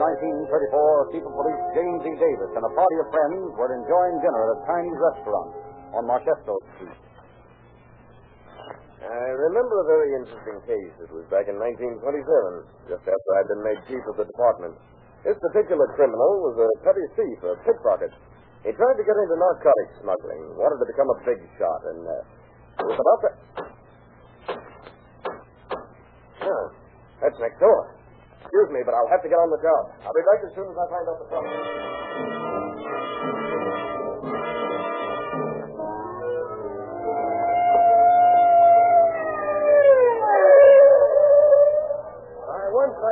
1934, 0.51 1.15
Chief 1.15 1.23
of 1.23 1.35
Police 1.39 1.63
James 1.71 2.03
E. 2.03 2.13
Davis 2.19 2.51
and 2.51 2.67
a 2.67 2.73
party 2.75 2.97
of 2.99 3.07
friends 3.15 3.55
were 3.55 3.71
enjoying 3.79 4.19
dinner 4.19 4.43
at 4.43 4.59
a 4.59 4.67
Chinese 4.67 4.99
restaurant 5.15 5.66
on 5.97 6.05
Marchessault 6.05 6.61
Street. 6.77 7.01
I 9.01 9.29
remember 9.33 9.81
a 9.81 9.87
very 9.89 10.11
interesting 10.19 10.59
case. 10.69 10.95
It 11.01 11.11
was 11.15 11.25
back 11.33 11.49
in 11.49 11.57
1927, 11.57 12.93
just 12.93 13.05
after 13.07 13.31
I'd 13.39 13.49
been 13.49 13.65
made 13.65 13.81
chief 13.89 14.03
of 14.13 14.21
the 14.21 14.27
department. 14.29 14.77
This 15.25 15.39
particular 15.41 15.89
criminal 15.97 16.43
was 16.45 16.57
a 16.61 16.69
petty 16.85 17.07
thief, 17.17 17.39
a 17.49 17.57
pickpocket. 17.65 18.13
He 18.67 18.75
tried 18.75 18.97
to 18.99 19.05
get 19.07 19.17
into 19.17 19.37
narcotics 19.39 19.95
smuggling, 20.03 20.43
wanted 20.59 20.83
to 20.83 20.89
become 20.91 21.09
a 21.09 21.19
big 21.23 21.39
shot, 21.57 21.81
and 21.87 22.01
uh, 22.03 22.15
was 22.83 22.99
about 22.99 23.21
to. 23.25 23.31
Oh, 26.45 26.65
that's 27.23 27.39
next 27.41 27.59
door. 27.63 27.95
Excuse 28.43 28.71
me, 28.75 28.83
but 28.85 28.95
I'll 28.95 29.11
have 29.11 29.23
to 29.23 29.31
get 29.31 29.39
on 29.39 29.51
the 29.55 29.61
job. 29.63 29.83
I'll 30.03 30.15
be 30.15 30.25
back 30.27 30.41
as 30.45 30.53
soon 30.55 30.67
as 30.67 30.77
I 30.77 30.85
find 30.91 31.05
out 31.09 31.19
the 31.23 31.29
problem. 31.31 32.56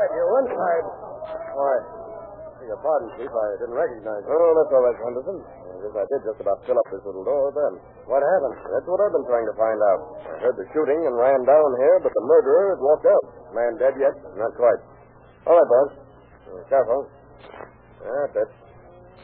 Right, 0.05 0.13
one 0.13 0.13
side 0.13 0.13
here, 0.13 0.29
one 0.29 0.47
side. 0.53 0.85
Why? 1.55 1.75
Beg 2.61 2.69
your 2.69 2.81
pardon, 2.81 3.09
Chief. 3.17 3.29
I 3.29 3.47
didn't 3.61 3.77
recognize 3.77 4.23
you. 4.25 4.33
Oh, 4.33 4.51
that's 4.57 4.73
all 4.73 4.85
right, 4.85 4.99
Henderson. 5.05 5.39
I 5.45 5.77
guess 5.85 5.95
I 5.97 6.05
did 6.09 6.21
just 6.25 6.41
about 6.41 6.65
fill 6.65 6.79
up 6.81 6.89
this 6.89 7.05
little 7.05 7.25
door 7.25 7.53
then. 7.53 7.73
What 8.09 8.25
happened? 8.25 8.57
That's 8.73 8.89
what 8.89 9.01
I've 9.05 9.13
been 9.13 9.29
trying 9.29 9.49
to 9.49 9.57
find 9.57 9.81
out. 9.81 10.01
I 10.25 10.37
heard 10.41 10.57
the 10.57 10.67
shooting 10.73 11.01
and 11.05 11.15
ran 11.17 11.45
down 11.45 11.69
here, 11.81 12.01
but 12.01 12.13
the 12.13 12.25
murderer 12.25 12.77
had 12.77 12.81
walked 12.81 13.07
out. 13.09 13.25
Man 13.53 13.77
dead 13.77 13.95
yet? 14.01 14.17
Not 14.37 14.53
quite. 14.57 14.81
All 15.45 15.57
right, 15.61 15.69
boss. 15.69 15.91
Uh, 16.49 16.63
careful. 16.73 17.05
That's 18.01 18.49
it. 18.49 18.51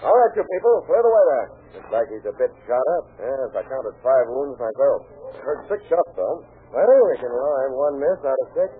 All 0.00 0.16
right, 0.16 0.32
you 0.32 0.44
people, 0.44 0.74
clear 0.88 1.00
the 1.04 1.12
way 1.12 1.24
there. 1.28 1.48
Looks 1.76 1.90
like 1.92 2.08
he's 2.08 2.24
a 2.24 2.32
bit 2.36 2.48
shot 2.64 2.86
up. 2.96 3.04
Yes, 3.20 3.52
I 3.52 3.62
counted 3.68 3.94
five 4.00 4.26
wounds 4.32 4.56
myself. 4.56 5.04
Heard 5.44 5.60
six 5.68 5.80
shots, 5.92 6.12
though. 6.16 6.40
Well, 6.72 6.86
we 6.86 7.16
can 7.20 7.28
on 7.28 7.70
one 7.76 7.94
miss 8.00 8.20
out 8.24 8.40
of 8.40 8.48
six. 8.56 8.70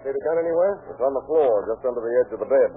See 0.00 0.08
the 0.08 0.24
gun 0.24 0.40
anywhere? 0.40 0.80
It's 0.88 1.02
on 1.04 1.12
the 1.12 1.24
floor, 1.28 1.68
just 1.68 1.84
under 1.84 2.00
the 2.00 2.14
edge 2.24 2.32
of 2.32 2.40
the 2.40 2.48
bed. 2.48 2.70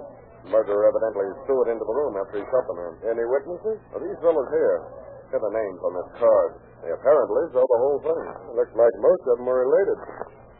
The 0.43 0.49
Murderer 0.51 0.91
evidently 0.91 1.23
threw 1.47 1.63
it 1.63 1.71
into 1.71 1.87
the 1.87 1.95
room 1.95 2.19
after 2.19 2.35
he 2.35 2.43
shot 2.51 2.67
the 2.67 2.75
man. 2.75 2.93
Any 3.15 3.23
witnesses? 3.23 3.79
Well, 3.95 4.03
these 4.03 4.19
fellows 4.19 4.49
here. 4.51 4.83
Got 5.31 5.39
the 5.39 5.55
names 5.55 5.79
on 5.87 5.91
this 5.95 6.09
card. 6.19 6.51
They 6.83 6.91
apparently 6.91 7.47
saw 7.55 7.63
the 7.63 7.79
whole 7.79 7.99
thing. 8.03 8.23
Looks 8.59 8.75
like 8.75 8.91
most 8.99 9.23
of 9.31 9.39
them 9.39 9.47
are 9.47 9.63
related. 9.63 9.97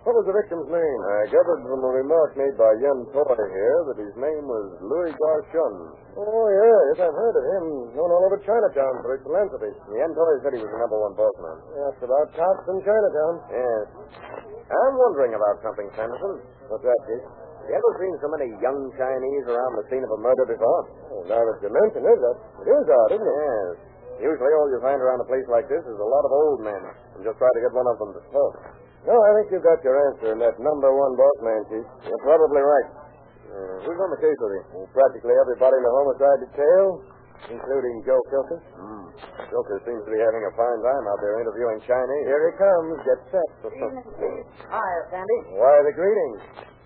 What 0.04 0.20
was 0.20 0.28
the 0.28 0.36
victim's 0.36 0.68
name? 0.68 1.00
I 1.08 1.32
gathered 1.32 1.64
from 1.64 1.80
a 1.80 1.92
remark 2.04 2.36
made 2.36 2.60
by 2.60 2.68
Yen 2.84 3.08
Toy 3.16 3.40
here 3.40 3.80
that 3.88 3.96
his 4.04 4.12
name 4.20 4.44
was 4.52 4.76
Louis 4.84 5.16
Garchun. 5.16 5.96
Oh, 6.20 6.46
yeah, 6.52 6.80
yes, 6.92 7.08
I've 7.08 7.16
heard 7.16 7.36
of 7.40 7.46
him. 7.56 7.66
Known 7.96 8.12
all 8.12 8.28
over 8.28 8.36
Chinatown 8.44 9.00
for 9.00 9.16
his 9.16 9.24
philanthropy. 9.24 9.72
Yen 9.96 10.12
Toy 10.12 10.34
said 10.44 10.60
he 10.60 10.60
was 10.60 10.68
the 10.76 10.82
number 10.84 11.00
one 11.00 11.16
boss 11.16 11.32
man. 11.40 11.56
That's 11.88 12.04
about 12.04 12.36
cops 12.36 12.66
in 12.68 12.84
Chinatown. 12.84 13.34
Yes. 13.48 13.84
I'm 14.68 14.96
wondering 15.00 15.40
about 15.40 15.64
something, 15.64 15.88
Sanderson. 15.96 16.36
What's 16.68 16.84
that, 16.84 17.00
Chief? 17.08 17.24
Have 17.24 17.72
you 17.72 17.80
ever 17.80 17.92
seen 18.04 18.14
so 18.20 18.28
many 18.28 18.48
young 18.60 18.80
Chinese 19.00 19.46
around 19.48 19.72
the 19.80 19.88
scene 19.88 20.04
of 20.04 20.12
a 20.12 20.20
murder 20.20 20.52
before? 20.52 20.84
Oh, 21.16 21.24
now 21.32 21.40
that 21.40 21.64
you 21.64 21.72
mention 21.72 22.04
it, 22.04 22.20
that 22.20 22.38
it 22.60 22.68
is 22.76 22.88
odd, 22.92 23.10
isn't 23.16 23.24
it? 23.24 23.40
Yes. 23.40 23.72
Usually 24.20 24.52
all 24.52 24.68
you 24.68 24.84
find 24.84 25.00
around 25.00 25.24
a 25.24 25.28
place 25.32 25.48
like 25.48 25.72
this 25.72 25.80
is 25.80 25.96
a 25.96 26.10
lot 26.12 26.28
of 26.28 26.32
old 26.36 26.60
men. 26.60 26.84
And 27.16 27.24
just 27.24 27.40
try 27.40 27.48
to 27.48 27.62
get 27.64 27.72
one 27.72 27.88
of 27.88 27.96
them 28.04 28.12
to 28.20 28.22
talk. 28.36 28.83
No, 29.04 29.16
I 29.20 29.30
think 29.36 29.52
you've 29.52 29.68
got 29.68 29.84
your 29.84 30.00
answer 30.12 30.32
in 30.32 30.40
that 30.40 30.56
number 30.64 30.90
one 30.96 31.14
boss 31.20 31.38
man, 31.44 31.62
Chief. 31.68 31.86
You're 32.08 32.24
probably 32.24 32.64
right. 32.64 32.88
Uh, 33.52 33.76
who's 33.84 34.00
on 34.00 34.10
the 34.16 34.22
case 34.24 34.38
with 34.40 34.54
you? 34.56 34.64
Well, 34.74 34.90
practically 34.96 35.36
everybody 35.36 35.76
in 35.76 35.84
the 35.84 35.94
homicide 35.94 36.40
detail, 36.48 36.86
including 37.52 37.94
Joe 38.08 38.22
Kilker. 38.32 38.60
Hmm. 38.80 39.06
Joker 39.52 39.78
seems 39.84 40.02
to 40.08 40.12
be 40.12 40.18
having 40.24 40.42
a 40.48 40.52
fine 40.56 40.80
time 40.82 41.06
out 41.12 41.20
there 41.20 41.36
interviewing 41.44 41.78
Chinese. 41.84 42.26
Here 42.32 42.44
he 42.48 42.54
comes. 42.56 42.92
Get 43.04 43.20
set. 43.30 43.50
For 43.62 43.72
some. 43.76 43.94
Hi, 44.72 44.92
Sandy. 45.12 45.40
Why 45.60 45.74
the 45.84 45.94
greetings? 45.94 46.40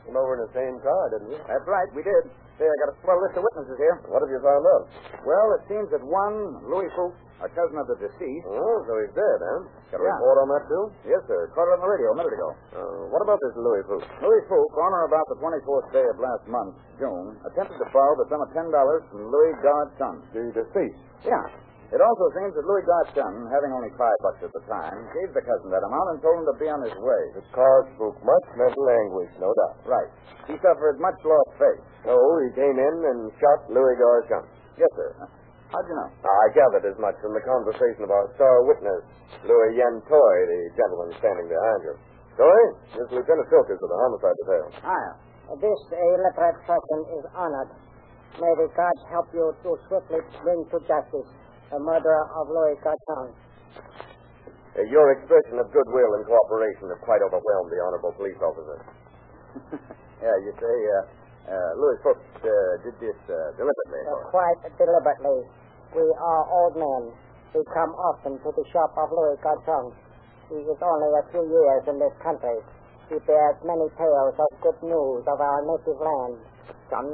Came 0.09 0.17
over 0.17 0.35
in 0.35 0.41
the 0.43 0.53
same 0.57 0.75
car, 0.81 1.03
didn't 1.13 1.31
you? 1.37 1.39
That's 1.45 1.67
right, 1.69 1.89
we 1.93 2.01
did. 2.01 2.23
Say, 2.57 2.65
I 2.65 2.75
got 2.81 2.89
a 2.89 2.97
swell 3.05 3.21
list 3.21 3.37
of 3.37 3.45
witnesses 3.45 3.77
here. 3.77 3.95
What 4.09 4.25
have 4.25 4.31
you 4.33 4.41
found 4.41 4.65
out? 4.65 4.83
Well, 5.21 5.47
it 5.57 5.63
seems 5.69 5.87
that 5.93 6.01
one, 6.01 6.57
Louis 6.65 6.89
Fuchs, 6.97 7.13
a 7.37 7.49
cousin 7.53 7.77
of 7.77 7.85
the 7.85 8.01
deceased. 8.01 8.49
Oh, 8.49 8.81
so 8.89 8.97
he's 8.97 9.13
dead, 9.13 9.37
huh? 9.45 9.61
Got 9.93 10.01
a 10.01 10.09
Yeah. 10.09 10.17
report 10.17 10.37
on 10.41 10.47
that, 10.49 10.63
too? 10.65 10.83
Yes, 11.05 11.21
sir. 11.29 11.53
Caught 11.53 11.69
it 11.69 11.73
on 11.77 11.81
the 11.85 11.91
radio 11.93 12.09
a 12.11 12.17
minute 12.17 12.33
ago. 12.33 12.49
Uh, 12.73 13.13
what 13.13 13.21
about 13.21 13.37
this 13.45 13.53
Louis 13.61 13.85
Fuchs? 13.85 14.09
Louis 14.25 14.41
Fuchs, 14.49 14.73
on 14.73 14.89
or 14.89 15.05
about 15.05 15.25
the 15.29 15.37
24th 15.37 15.85
day 15.93 16.01
of 16.09 16.17
last 16.17 16.47
month, 16.49 16.73
June, 16.97 17.37
attempted 17.45 17.77
to 17.77 17.85
borrow 17.93 18.17
the 18.17 18.25
sum 18.33 18.41
of 18.41 18.49
$10 18.49 19.01
from 19.13 19.29
Louis 19.29 19.53
Guard's 19.61 19.93
son. 20.01 20.15
The 20.33 20.49
deceased. 20.49 20.97
Yeah. 21.29 21.45
It 21.87 22.03
also 22.03 22.27
seems 22.35 22.51
that 22.51 22.67
Louis 22.67 22.83
Guard's 22.83 23.15
having 23.15 23.71
only 23.71 23.87
five 23.95 24.19
bucks 24.19 24.43
at 24.43 24.51
the 24.51 24.59
time, 24.67 25.07
gave 25.15 25.31
the 25.31 25.39
cousin 25.39 25.71
that 25.71 25.79
amount 25.87 26.07
and 26.11 26.19
told 26.19 26.43
him 26.43 26.47
to 26.51 26.57
be 26.59 26.67
on 26.67 26.83
his 26.83 26.91
way. 26.99 27.23
The 27.39 27.47
car 27.55 27.87
spoke 27.95 28.19
much 28.27 28.47
mental 28.59 28.83
anguish, 28.91 29.31
no 29.39 29.47
doubt. 29.55 29.87
Right. 29.87 30.09
He 30.51 30.59
suffered 30.59 30.99
much 30.99 31.15
lost 31.23 31.51
faith. 31.55 31.79
So 32.03 32.11
he 32.43 32.51
came 32.59 32.75
in 32.75 32.95
and 33.07 33.31
shot 33.39 33.71
Louis 33.71 33.95
Garcon. 33.95 34.43
Yes, 34.75 34.91
sir. 34.99 35.15
How'd 35.71 35.87
you 35.87 35.95
know? 35.95 36.11
I 36.27 36.45
gathered 36.51 36.83
as 36.91 36.99
much 36.99 37.15
from 37.23 37.31
the 37.31 37.43
conversation 37.47 38.03
of 38.03 38.11
our 38.11 38.27
star 38.35 38.67
witness, 38.67 39.03
Louis 39.47 39.79
Yen 39.79 40.03
Toy, 40.11 40.35
the 40.43 40.59
gentleman 40.75 41.15
standing 41.23 41.47
behind 41.47 41.79
you. 41.87 41.95
Toy, 42.35 42.61
this 42.99 43.03
is 43.07 43.11
Lieutenant 43.15 43.47
Filkers 43.47 43.79
of 43.79 43.87
the 43.87 43.99
homicide 43.99 44.35
detail. 44.43 44.67
Hiya. 44.83 44.91
Ah, 44.91 45.55
this 45.55 45.79
illiterate 45.95 46.59
person 46.67 46.99
is 47.15 47.23
honored. 47.31 47.71
May 48.43 48.53
the 48.59 48.67
gods 48.75 49.03
help 49.07 49.31
you 49.31 49.55
to 49.63 49.69
swiftly 49.87 50.19
bring 50.43 50.59
to 50.71 50.77
justice 50.83 51.29
the 51.71 51.79
murderer 51.79 52.25
of 52.39 52.47
Louis 52.47 52.79
Carton. 52.79 53.35
Uh, 54.77 54.85
your 54.87 55.11
expression 55.19 55.59
of 55.59 55.67
goodwill 55.73 56.11
and 56.15 56.23
cooperation 56.23 56.87
have 56.93 57.01
quite 57.03 57.19
overwhelmed 57.25 57.69
the 57.73 57.79
honorable 57.83 58.13
police 58.15 58.39
officer. 58.39 58.77
yeah, 60.23 60.37
you 60.45 60.53
say, 60.55 60.75
uh, 60.95 61.51
uh, 61.51 61.71
Louis 61.75 61.99
Fuchs 62.05 62.23
uh, 62.45 62.51
did 62.85 62.95
this 63.03 63.19
uh, 63.27 63.35
deliberately. 63.59 64.01
Uh, 64.05 64.31
quite 64.31 64.61
deliberately. 64.77 65.39
We 65.95 66.05
are 66.05 66.43
old 66.51 66.75
men. 66.77 67.03
We 67.55 67.63
come 67.73 67.91
often 68.13 68.37
to 68.37 68.49
the 68.53 68.65
shop 68.71 68.93
of 68.95 69.09
Louis 69.11 69.39
Carton. 69.41 69.91
He 70.51 70.59
is 70.63 70.79
only 70.79 71.11
a 71.19 71.23
few 71.31 71.43
years 71.43 71.83
in 71.89 71.99
this 71.99 72.15
country. 72.23 72.59
He 73.11 73.17
bears 73.23 73.57
many 73.63 73.87
tales 73.95 74.35
of 74.35 74.49
good 74.61 74.79
news 74.83 75.23
of 75.27 75.39
our 75.39 75.59
native 75.63 75.99
land. 75.99 76.37
Son, 76.91 77.07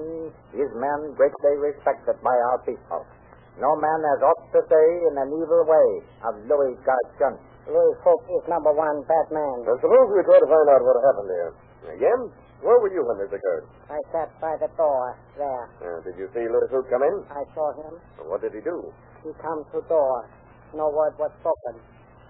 these 0.53 0.73
men 0.77 0.99
greatly 1.17 1.53
respected 1.57 2.17
by 2.21 2.33
our 2.33 2.59
people. 2.65 3.05
No 3.61 3.69
man 3.77 3.99
has 4.01 4.19
aught 4.25 4.43
to 4.53 4.61
say 4.65 4.85
in 5.09 5.13
an 5.17 5.29
evil 5.29 5.63
way 5.69 5.89
of 6.25 6.33
Louis 6.49 6.73
Garchon. 6.81 7.37
Louis 7.69 7.95
Folk 8.03 8.23
is 8.27 8.43
number 8.49 8.73
one 8.73 9.05
bad 9.07 9.27
man. 9.31 9.57
And 9.69 9.77
suppose 9.79 10.07
we 10.11 10.19
try 10.25 10.39
to 10.41 10.49
find 10.49 10.67
out 10.73 10.81
what 10.83 10.97
happened 10.99 11.31
here. 11.31 11.51
Again? 11.95 12.21
Where 12.63 12.79
were 12.79 12.91
you 12.91 13.03
when 13.03 13.19
this 13.19 13.31
occurred? 13.31 13.67
I 13.91 13.99
sat 14.11 14.31
by 14.39 14.55
the 14.59 14.71
door 14.79 15.15
there. 15.35 15.65
Uh, 15.83 15.99
did 16.07 16.15
you 16.15 16.27
see 16.31 16.43
Louis 16.47 16.69
Hoot 16.71 16.87
come 16.89 17.03
in? 17.03 17.15
I 17.27 17.43
saw 17.53 17.75
him. 17.75 17.93
What 18.27 18.39
did 18.41 18.55
he 18.55 18.63
do? 18.63 18.87
He 19.23 19.31
come 19.43 19.63
to 19.75 19.79
door. 19.91 20.15
No 20.73 20.87
word 20.89 21.13
was 21.19 21.31
spoken. 21.43 21.79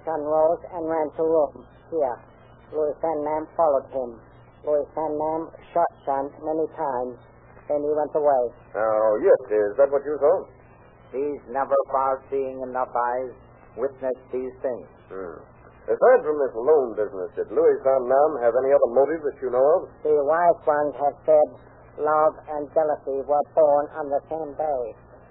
Son 0.03 0.21
rose 0.25 0.61
and 0.73 0.83
ran 0.89 1.07
to 1.15 1.23
room. 1.23 1.65
Here. 1.93 2.17
Louis 2.73 2.97
Van 3.01 3.19
Nam 3.23 3.45
followed 3.55 3.87
him. 3.93 4.17
Louis 4.65 4.85
Van 4.97 5.13
Nam 5.17 5.41
shot 5.71 5.91
son 6.05 6.33
many 6.41 6.65
times. 6.73 7.15
Then 7.69 7.79
he 7.85 7.93
went 7.93 8.11
away. 8.17 8.43
Oh, 8.75 9.11
yes. 9.21 9.39
Is 9.53 9.77
that 9.77 9.87
what 9.93 10.01
you 10.03 10.17
saw? 10.19 10.49
These 11.13 11.41
never 11.53 11.77
far 11.93 12.25
seeing 12.33 12.57
enough 12.65 12.89
eyes 12.89 13.31
witnessed 13.77 14.25
these 14.33 14.53
things. 14.65 14.89
Hmm. 15.13 15.37
Aside 15.85 16.21
from 16.23 16.39
this 16.39 16.55
loan 16.55 16.95
business, 16.95 17.29
did 17.35 17.51
Louis 17.51 17.77
Van 17.83 18.03
Nam 18.07 18.31
have 18.41 18.55
any 18.55 18.71
other 18.71 18.91
motive 18.95 19.21
that 19.27 19.37
you 19.43 19.51
know 19.51 19.67
of? 19.77 19.91
The 20.01 20.15
wise 20.25 20.61
ones 20.65 20.95
have 20.95 21.17
said 21.27 21.47
love 21.99 22.33
and 22.49 22.65
jealousy 22.73 23.19
were 23.27 23.45
born 23.53 23.85
on 23.99 24.07
the 24.09 24.21
same 24.31 24.51
day. 24.55 24.83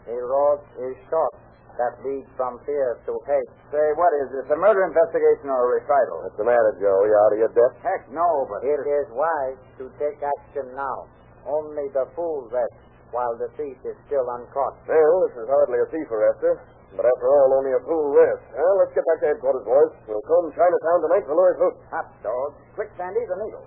The 0.06 0.18
road 0.20 0.60
is 0.76 0.94
short 1.08 1.34
that 1.80 1.96
leads 2.04 2.28
from 2.36 2.60
fear 2.68 3.00
to 3.08 3.12
hate. 3.24 3.50
Say, 3.72 3.86
what 3.96 4.12
is 4.20 4.28
this, 4.36 4.46
a 4.52 4.58
murder 4.60 4.84
investigation 4.84 5.48
or 5.48 5.72
a 5.72 5.80
recital? 5.80 6.20
What's 6.20 6.36
the 6.36 6.44
matter, 6.44 6.76
Joe? 6.76 7.00
You 7.08 7.16
out 7.16 7.32
of 7.32 7.38
your 7.40 7.52
depth? 7.56 7.80
Heck, 7.80 8.12
no, 8.12 8.44
but 8.44 8.60
it 8.60 8.82
is 8.84 9.08
wise 9.08 9.56
to 9.80 9.88
take 9.96 10.20
action 10.20 10.76
now. 10.76 11.08
Only 11.48 11.88
the 11.96 12.06
fool 12.12 12.46
rests 12.52 12.91
while 13.12 13.36
the 13.36 13.48
thief 13.60 13.76
is 13.84 13.96
still 14.08 14.24
uncaught. 14.24 14.76
Well, 14.88 15.14
this 15.28 15.36
is 15.44 15.46
hardly 15.48 15.78
a 15.78 15.88
thief 15.92 16.08
arrester. 16.10 16.58
Eh? 16.58 16.96
But 16.96 17.08
after 17.08 17.24
all, 17.28 17.56
only 17.56 17.72
a 17.72 17.80
fool 17.88 18.12
rests. 18.12 18.44
Well, 18.52 18.76
let's 18.80 18.92
get 18.92 19.04
back 19.08 19.20
to 19.24 19.26
headquarters, 19.32 19.64
boys. 19.64 19.92
We'll 20.04 20.20
comb 20.28 20.52
Chinatown 20.52 20.98
tonight 21.08 21.24
for 21.24 21.36
Louis 21.36 21.56
Hoot. 21.56 21.76
Hot 21.88 22.08
dog. 22.20 22.52
Quick, 22.76 22.92
Sandy, 23.00 23.24
the 23.28 23.36
needle. 23.40 23.64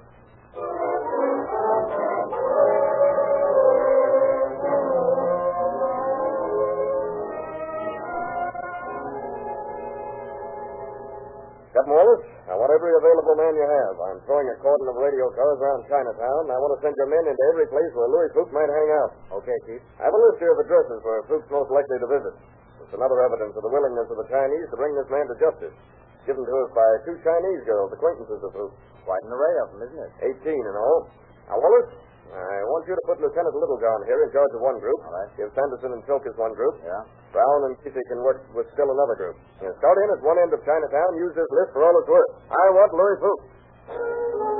Captain 11.73 11.93
Wallace, 11.93 12.25
I 12.55 12.63
want 12.63 12.71
every 12.71 12.95
available 12.95 13.35
man 13.35 13.51
you 13.51 13.67
have. 13.67 13.95
I'm 13.99 14.19
throwing 14.23 14.47
a 14.47 14.55
cordon 14.63 14.87
of 14.87 14.95
radio 14.95 15.27
cars 15.35 15.59
around 15.59 15.91
Chinatown, 15.91 16.47
and 16.47 16.55
I 16.55 16.59
want 16.63 16.71
to 16.71 16.87
send 16.87 16.95
your 16.95 17.11
men 17.11 17.27
into 17.27 17.43
every 17.51 17.67
place 17.67 17.91
where 17.91 18.07
Louis 18.07 18.31
Fuchs 18.31 18.47
might 18.55 18.71
hang 18.71 18.89
out. 18.95 19.11
Okay, 19.43 19.57
Chief. 19.67 19.83
I 19.99 20.07
have 20.07 20.15
a 20.15 20.21
list 20.23 20.39
here 20.39 20.55
of 20.55 20.63
addresses 20.63 21.03
where 21.03 21.19
Fuchs 21.27 21.51
most 21.51 21.67
likely 21.67 21.99
to 21.99 22.07
visit. 22.07 22.31
It's 22.79 22.95
another 22.95 23.19
evidence 23.27 23.59
of 23.59 23.63
the 23.67 23.73
willingness 23.75 24.07
of 24.07 24.15
the 24.23 24.29
Chinese 24.31 24.71
to 24.71 24.79
bring 24.79 24.95
this 24.95 25.11
man 25.11 25.27
to 25.27 25.35
justice. 25.35 25.75
Given 26.23 26.47
to 26.47 26.55
us 26.63 26.71
by 26.71 26.87
two 27.03 27.19
Chinese 27.27 27.61
girls, 27.67 27.91
acquaintances 27.91 28.39
of 28.39 28.55
Fuchs. 28.55 28.79
Quite 29.03 29.23
an 29.27 29.35
array 29.35 29.55
of 29.59 29.67
them, 29.75 29.81
isn't 29.91 29.99
it? 29.99 30.11
Eighteen 30.31 30.63
in 30.63 30.75
all. 30.79 31.11
Now, 31.51 31.59
Wallace, 31.59 31.91
I 32.33 32.63
want 32.67 32.83
you 32.89 32.95
to 32.97 33.03
put 33.05 33.21
Lieutenant 33.21 33.53
Littlejohn 33.53 34.01
here 34.09 34.19
in 34.25 34.29
charge 34.33 34.53
of 34.57 34.61
one 34.61 34.77
group. 34.81 34.97
All 35.05 35.13
right. 35.13 35.29
Give 35.37 35.49
Sanderson 35.53 35.93
and 35.93 36.01
Silkus 36.09 36.35
one 36.35 36.53
group. 36.57 36.81
Yeah. 36.81 37.05
Brown 37.31 37.59
and 37.69 37.73
Casey 37.85 38.01
can 38.09 38.19
work 38.25 38.41
with 38.57 38.65
still 38.73 38.89
another 38.89 39.15
group. 39.15 39.35
You 39.61 39.71
start 39.77 39.97
in 40.01 40.07
at 40.17 40.21
one 40.25 40.39
end 40.41 40.51
of 40.51 40.59
Chinatown. 40.65 41.09
Use 41.21 41.33
this 41.37 41.49
list 41.53 41.69
for 41.71 41.85
all 41.85 41.95
it's 41.95 42.09
worth. 42.09 42.31
I 42.49 42.65
want 42.73 42.91
Louis 42.97 43.17
Fuchs. 43.21 44.55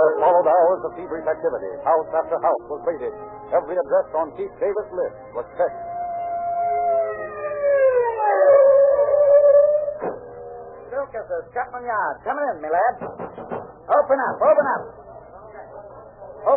There 0.00 0.12
followed 0.22 0.48
hours 0.48 0.80
of 0.86 0.90
feverish 0.96 1.26
activity. 1.26 1.70
House 1.84 2.08
after 2.14 2.36
house 2.40 2.64
was 2.70 2.80
raided. 2.86 3.12
Every 3.52 3.76
address 3.76 4.08
on 4.14 4.32
Chief 4.38 4.48
Davis' 4.62 4.92
list 4.94 5.16
was 5.34 5.46
checked. 5.58 5.89
Scotland 11.80 11.88
Yard. 11.88 12.16
Coming 12.28 12.44
in, 12.44 12.56
my 12.60 12.68
lad. 12.68 12.94
Open 13.88 14.18
up, 14.20 14.36
open 14.36 14.66
up. 14.68 14.82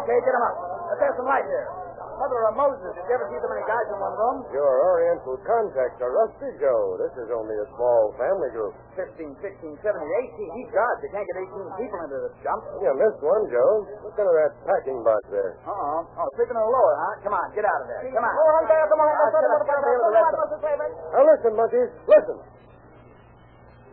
Okay, 0.04 0.18
get 0.20 0.34
him 0.36 0.44
up. 0.44 0.56
Let's 0.92 1.02
have 1.08 1.16
some 1.16 1.28
light 1.32 1.48
here. 1.48 1.68
Mother 2.14 2.46
of 2.46 2.56
Moses, 2.56 2.94
did 2.94 3.04
you 3.10 3.16
ever 3.18 3.26
see 3.26 3.40
so 3.42 3.50
many 3.50 3.66
guys 3.66 3.88
in 3.90 3.98
one 3.98 4.14
room? 4.14 4.38
Your 4.54 4.70
Oriental 4.86 5.34
contacts 5.44 5.98
are 5.98 6.14
rusty, 6.14 6.46
Joe. 6.62 7.00
This 7.02 7.10
is 7.26 7.28
only 7.34 7.58
a 7.58 7.68
small 7.74 8.14
family 8.22 8.54
group. 8.54 8.76
15, 8.96 9.34
16, 9.42 9.80
17, 9.82 9.82
18. 9.82 10.60
He's 10.62 10.72
God. 10.76 10.94
You 11.02 11.10
can't 11.10 11.26
get 11.26 11.38
18 11.42 11.82
people 11.82 12.00
into 12.06 12.18
this 12.30 12.36
jump. 12.46 12.62
You 12.84 12.94
missed 13.02 13.18
one, 13.24 13.44
Joe. 13.50 13.74
Look 14.06 14.20
under 14.20 14.36
that 14.46 14.54
packing 14.62 15.02
box 15.02 15.26
there. 15.34 15.58
Uh-oh. 15.66 16.06
Oh, 16.06 16.28
sleeping 16.38 16.54
on 16.54 16.64
the 16.64 16.72
lower, 16.72 16.96
huh? 17.00 17.14
Come 17.26 17.34
on, 17.34 17.48
get 17.58 17.66
out 17.66 17.82
of 17.82 17.88
there. 17.90 18.04
Come 18.14 18.24
on. 18.24 18.34
Come 18.36 18.56
on, 18.62 18.88
come 18.92 19.00
on. 19.00 19.08
I'll 19.10 19.32
sit 19.34 19.44
up 19.50 19.64
and 19.64 19.84
deal 19.88 20.00
with 20.00 20.06
the 20.06 20.14
rest 20.14 20.32
of 20.38 20.40
them. 20.54 20.92
Now 21.18 21.24
listen, 21.26 21.52
monkeys. 21.58 21.92
Listen. 22.12 22.38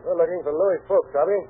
We're 0.05 0.17
looking 0.17 0.41
for 0.43 0.53
Louis 0.53 0.79
Fuchs, 0.89 1.11
Robbie. 1.13 1.45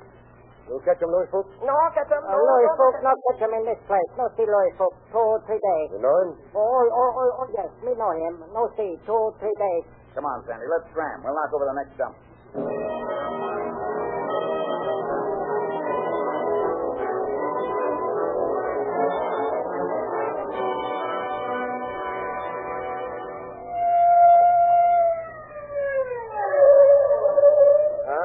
You'll 0.70 0.84
catch 0.88 1.02
him, 1.02 1.12
Louis 1.12 1.28
Fuchs? 1.32 1.52
No, 1.64 1.74
I 1.74 1.88
catch 1.96 2.08
him. 2.12 2.22
Uh, 2.24 2.32
Louis 2.36 2.70
Folk, 2.80 2.96
not 3.04 3.18
catch 3.32 3.42
him 3.44 3.52
in 3.60 3.64
this 3.68 3.82
place. 3.88 4.10
No 4.16 4.28
see 4.38 4.48
Louis 4.48 4.72
Folk. 4.78 4.94
Two 5.12 5.20
or 5.20 5.40
three 5.48 5.60
days. 5.60 5.88
You 5.96 6.02
know 6.04 6.16
him? 6.24 6.32
Oh, 6.56 6.62
oh, 6.62 7.12
oh, 7.12 7.40
oh, 7.44 7.48
yes, 7.56 7.70
me 7.84 7.92
know 7.98 8.12
him. 8.14 8.44
No 8.56 8.72
see, 8.78 8.96
two 9.08 9.16
or 9.16 9.34
three 9.40 9.56
days. 9.58 9.84
Come 10.16 10.24
on, 10.28 10.44
Sandy. 10.48 10.68
Let's 10.68 10.88
scram. 10.92 11.24
We'll 11.24 11.36
knock 11.36 11.52
over 11.56 11.66
the 11.68 11.76
next 11.76 11.94
jump. 12.00 13.40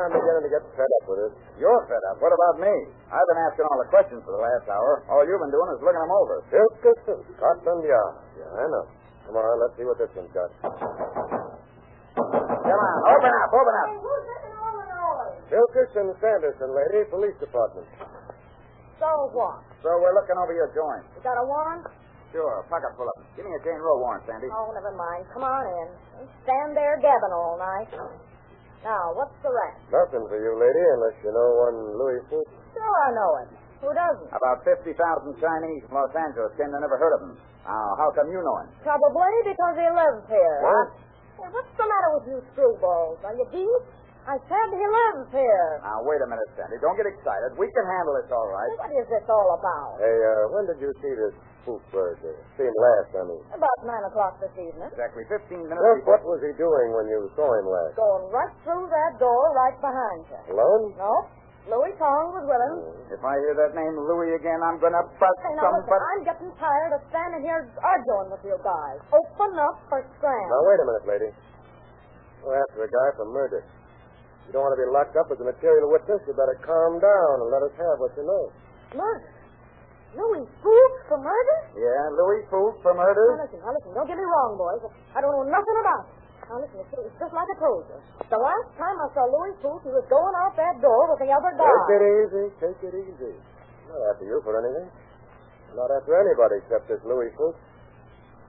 I'm 0.07 0.15
beginning 0.15 0.47
to 0.47 0.53
get 0.55 0.63
fed 0.79 0.87
up 1.03 1.05
with 1.11 1.19
it. 1.27 1.33
You're 1.59 1.83
fed 1.91 1.99
up. 2.15 2.23
What 2.23 2.31
about 2.31 2.63
me? 2.63 2.71
I've 3.11 3.27
been 3.27 3.43
asking 3.43 3.67
all 3.67 3.75
the 3.83 3.91
questions 3.91 4.23
for 4.23 4.39
the 4.39 4.41
last 4.43 4.71
hour. 4.71 5.03
All 5.11 5.27
you've 5.27 5.43
been 5.43 5.51
doing 5.51 5.67
is 5.75 5.83
looking 5.83 5.99
them 5.99 6.15
over. 6.15 6.47
Silkerson, 6.47 7.27
Scotland 7.35 7.83
Yard. 7.83 8.15
Yeah, 8.39 8.47
I 8.55 8.71
know. 8.71 8.87
Come 9.27 9.35
on, 9.35 9.43
let's 9.59 9.75
see 9.75 9.83
what 9.83 9.99
this 9.99 10.07
one's 10.15 10.31
got. 10.31 10.47
Come 10.63 12.23
on. 12.23 12.97
Open 13.03 13.33
up, 13.35 13.51
open 13.51 13.75
up. 13.83 13.91
Silkerson 15.51 16.15
Sanderson, 16.23 16.71
lady, 16.71 17.03
police 17.11 17.35
department. 17.43 17.91
So 19.03 19.11
what? 19.35 19.59
So 19.83 19.91
we're 19.99 20.15
looking 20.15 20.39
over 20.39 20.55
your 20.55 20.71
joint. 20.71 21.03
You 21.19 21.23
got 21.27 21.35
a 21.35 21.43
warrant? 21.43 21.83
Sure, 22.31 22.63
pocket 22.71 22.95
full 22.95 23.11
of 23.11 23.15
them. 23.19 23.27
Give 23.35 23.43
me 23.47 23.51
a 23.55 23.61
Jane 23.67 23.79
Roe 23.83 23.99
warrant, 23.99 24.23
Sandy. 24.27 24.47
Oh, 24.55 24.71
never 24.71 24.95
mind. 24.95 25.27
Come 25.35 25.43
on 25.43 25.67
in. 25.67 25.89
Stand 26.47 26.79
there 26.79 26.95
gabbing 27.03 27.35
all 27.35 27.59
night. 27.59 27.91
Now, 28.87 29.11
what's 29.19 29.35
the 29.43 29.51
rest? 29.51 29.83
Nothing 29.91 30.23
for 30.31 30.39
you, 30.39 30.55
lady, 30.55 30.85
unless 30.95 31.19
you 31.27 31.35
know 31.35 31.49
one 31.59 31.79
Louis 31.99 32.23
Fuchs. 32.31 32.55
Sure, 32.71 32.99
I 33.03 33.11
know 33.19 33.31
it. 33.43 33.51
Who 33.83 33.91
doesn't? 33.91 34.31
About 34.31 34.63
50,000 34.63 34.95
Chinese 35.43 35.83
from 35.91 35.99
Los 35.99 36.15
Angeles 36.15 36.55
came 36.55 36.71
to 36.71 36.79
never 36.79 36.95
heard 36.95 37.19
of 37.19 37.21
him. 37.27 37.35
Now, 37.67 37.99
how 37.99 38.15
come 38.15 38.31
you 38.31 38.39
know 38.39 38.57
him? 38.63 38.71
Probably 38.87 39.35
because 39.43 39.75
he 39.75 39.89
lives 39.91 40.23
here. 40.31 40.59
What? 40.63 40.87
Hey, 41.43 41.51
what's 41.51 41.73
the 41.75 41.83
matter 41.83 42.11
with 42.15 42.27
you 42.31 42.39
screwballs? 42.55 43.19
Are 43.27 43.35
you 43.35 43.47
deep? 43.51 43.83
I 44.27 44.37
said 44.51 44.67
he 44.75 44.83
lives 44.83 45.31
here. 45.31 45.71
Now, 45.87 46.03
wait 46.03 46.19
a 46.19 46.27
minute, 46.27 46.51
Sandy. 46.59 46.83
Don't 46.83 46.99
get 46.99 47.07
excited. 47.07 47.55
We 47.55 47.71
can 47.71 47.87
handle 47.87 48.19
this 48.19 48.27
all 48.35 48.51
right. 48.51 48.75
What 48.83 48.91
is 48.99 49.07
this 49.07 49.23
all 49.31 49.55
about? 49.55 50.03
Hey, 50.03 50.11
uh, 50.19 50.51
when 50.51 50.67
did 50.67 50.83
you 50.83 50.91
see 50.99 51.15
this 51.15 51.35
Fuchs 51.63 51.87
bird 51.95 52.19
there? 52.27 52.43
See 52.59 52.67
him 52.67 52.75
last, 52.75 53.11
I 53.15 53.23
mean. 53.23 53.43
About 53.55 53.79
nine 53.87 54.03
o'clock 54.03 54.43
this 54.43 54.51
evening. 54.59 54.91
Exactly 54.91 55.23
15 55.31 55.71
minutes 55.71 55.79
Just 55.79 56.03
before... 56.03 56.19
what 56.19 56.23
was 56.27 56.41
he 56.43 56.51
doing 56.59 56.89
when 56.99 57.07
you 57.07 57.31
saw 57.39 57.47
him 57.55 57.71
last? 57.71 57.95
Going 57.95 58.27
right 58.35 58.55
through 58.67 58.91
that 58.91 59.13
door 59.23 59.55
right 59.55 59.79
behind 59.79 60.21
you. 60.27 60.59
Alone? 60.59 60.91
No, 60.99 61.13
Louis 61.71 61.95
Tong 61.95 62.35
was 62.35 62.47
with 62.51 62.63
him. 62.67 62.75
If 63.15 63.23
I 63.23 63.35
hear 63.47 63.55
that 63.63 63.79
name 63.79 63.95
Louis 63.95 64.35
again, 64.35 64.59
I'm 64.59 64.83
going 64.83 64.95
to 64.95 65.07
bust 65.23 65.39
Hey, 65.47 65.55
now 65.55 65.71
listen, 65.71 65.87
somebody. 65.87 66.03
I'm 66.03 66.23
getting 66.27 66.53
tired 66.59 66.93
of 66.99 67.03
standing 67.15 67.43
here 67.47 67.67
arguing 67.79 68.35
with 68.35 68.43
you 68.43 68.59
guys. 68.63 68.99
Open 69.15 69.55
up 69.63 69.79
for 69.87 70.03
scram. 70.19 70.47
Now, 70.51 70.63
wait 70.67 70.79
a 70.83 70.87
minute, 70.87 71.07
lady. 71.07 71.31
We're 72.43 72.59
after 72.59 72.87
a 72.87 72.91
guy 72.91 73.09
for 73.19 73.27
murder. 73.31 73.63
You 74.47 74.55
don't 74.55 74.63
want 74.63 74.79
to 74.79 74.83
be 74.83 74.89
locked 74.91 75.19
up 75.19 75.27
as 75.35 75.39
a 75.43 75.47
material 75.47 75.91
witness. 75.91 76.23
You 76.27 76.33
better 76.39 76.59
calm 76.63 77.03
down 77.03 77.35
and 77.43 77.49
let 77.51 77.67
us 77.67 77.75
have 77.77 77.99
what 77.99 78.15
you 78.15 78.23
know. 78.23 78.45
Murder? 78.95 79.31
Louis 80.17 80.47
Fuchs 80.63 81.01
for 81.11 81.19
murder? 81.21 81.59
Yeah, 81.77 82.03
Louis 82.17 82.47
Fuchs 82.49 82.79
for 82.81 82.95
murder. 82.97 83.37
Now 83.37 83.45
listen, 83.45 83.61
now 83.61 83.73
listen, 83.75 83.91
don't 83.93 84.09
get 84.09 84.17
me 84.17 84.25
wrong, 84.25 84.57
boys. 84.57 84.81
I 85.13 85.21
don't 85.21 85.35
know 85.35 85.45
nothing 85.45 85.77
about 85.83 86.09
it. 86.09 86.15
Now 86.47 86.57
listen, 86.63 86.79
it's, 86.79 87.19
just 87.19 87.35
like 87.35 87.45
I 87.51 87.57
told 87.59 87.85
you. 87.91 87.99
The 88.31 88.39
last 88.39 88.71
time 88.79 88.97
I 89.03 89.09
saw 89.13 89.27
Louis 89.29 89.53
Fuchs, 89.61 89.83
he 89.83 89.93
was 89.93 90.07
going 90.09 90.35
out 90.41 90.55
that 90.57 90.79
door 90.81 91.11
with 91.11 91.21
the 91.21 91.29
other 91.35 91.53
guy. 91.59 91.67
Take 91.69 92.01
it 92.01 92.05
easy. 92.07 92.45
Take 92.63 92.81
it 92.87 92.95
easy. 92.97 93.35
I'm 93.35 93.93
not 93.93 94.15
after 94.15 94.25
you 94.31 94.39
for 94.47 94.55
anything. 94.57 94.89
I'm 94.89 95.77
not 95.77 95.91
after 95.91 96.15
anybody 96.17 96.63
except 96.65 96.87
this 96.87 97.03
Louis 97.05 97.35
Fuchs. 97.35 97.61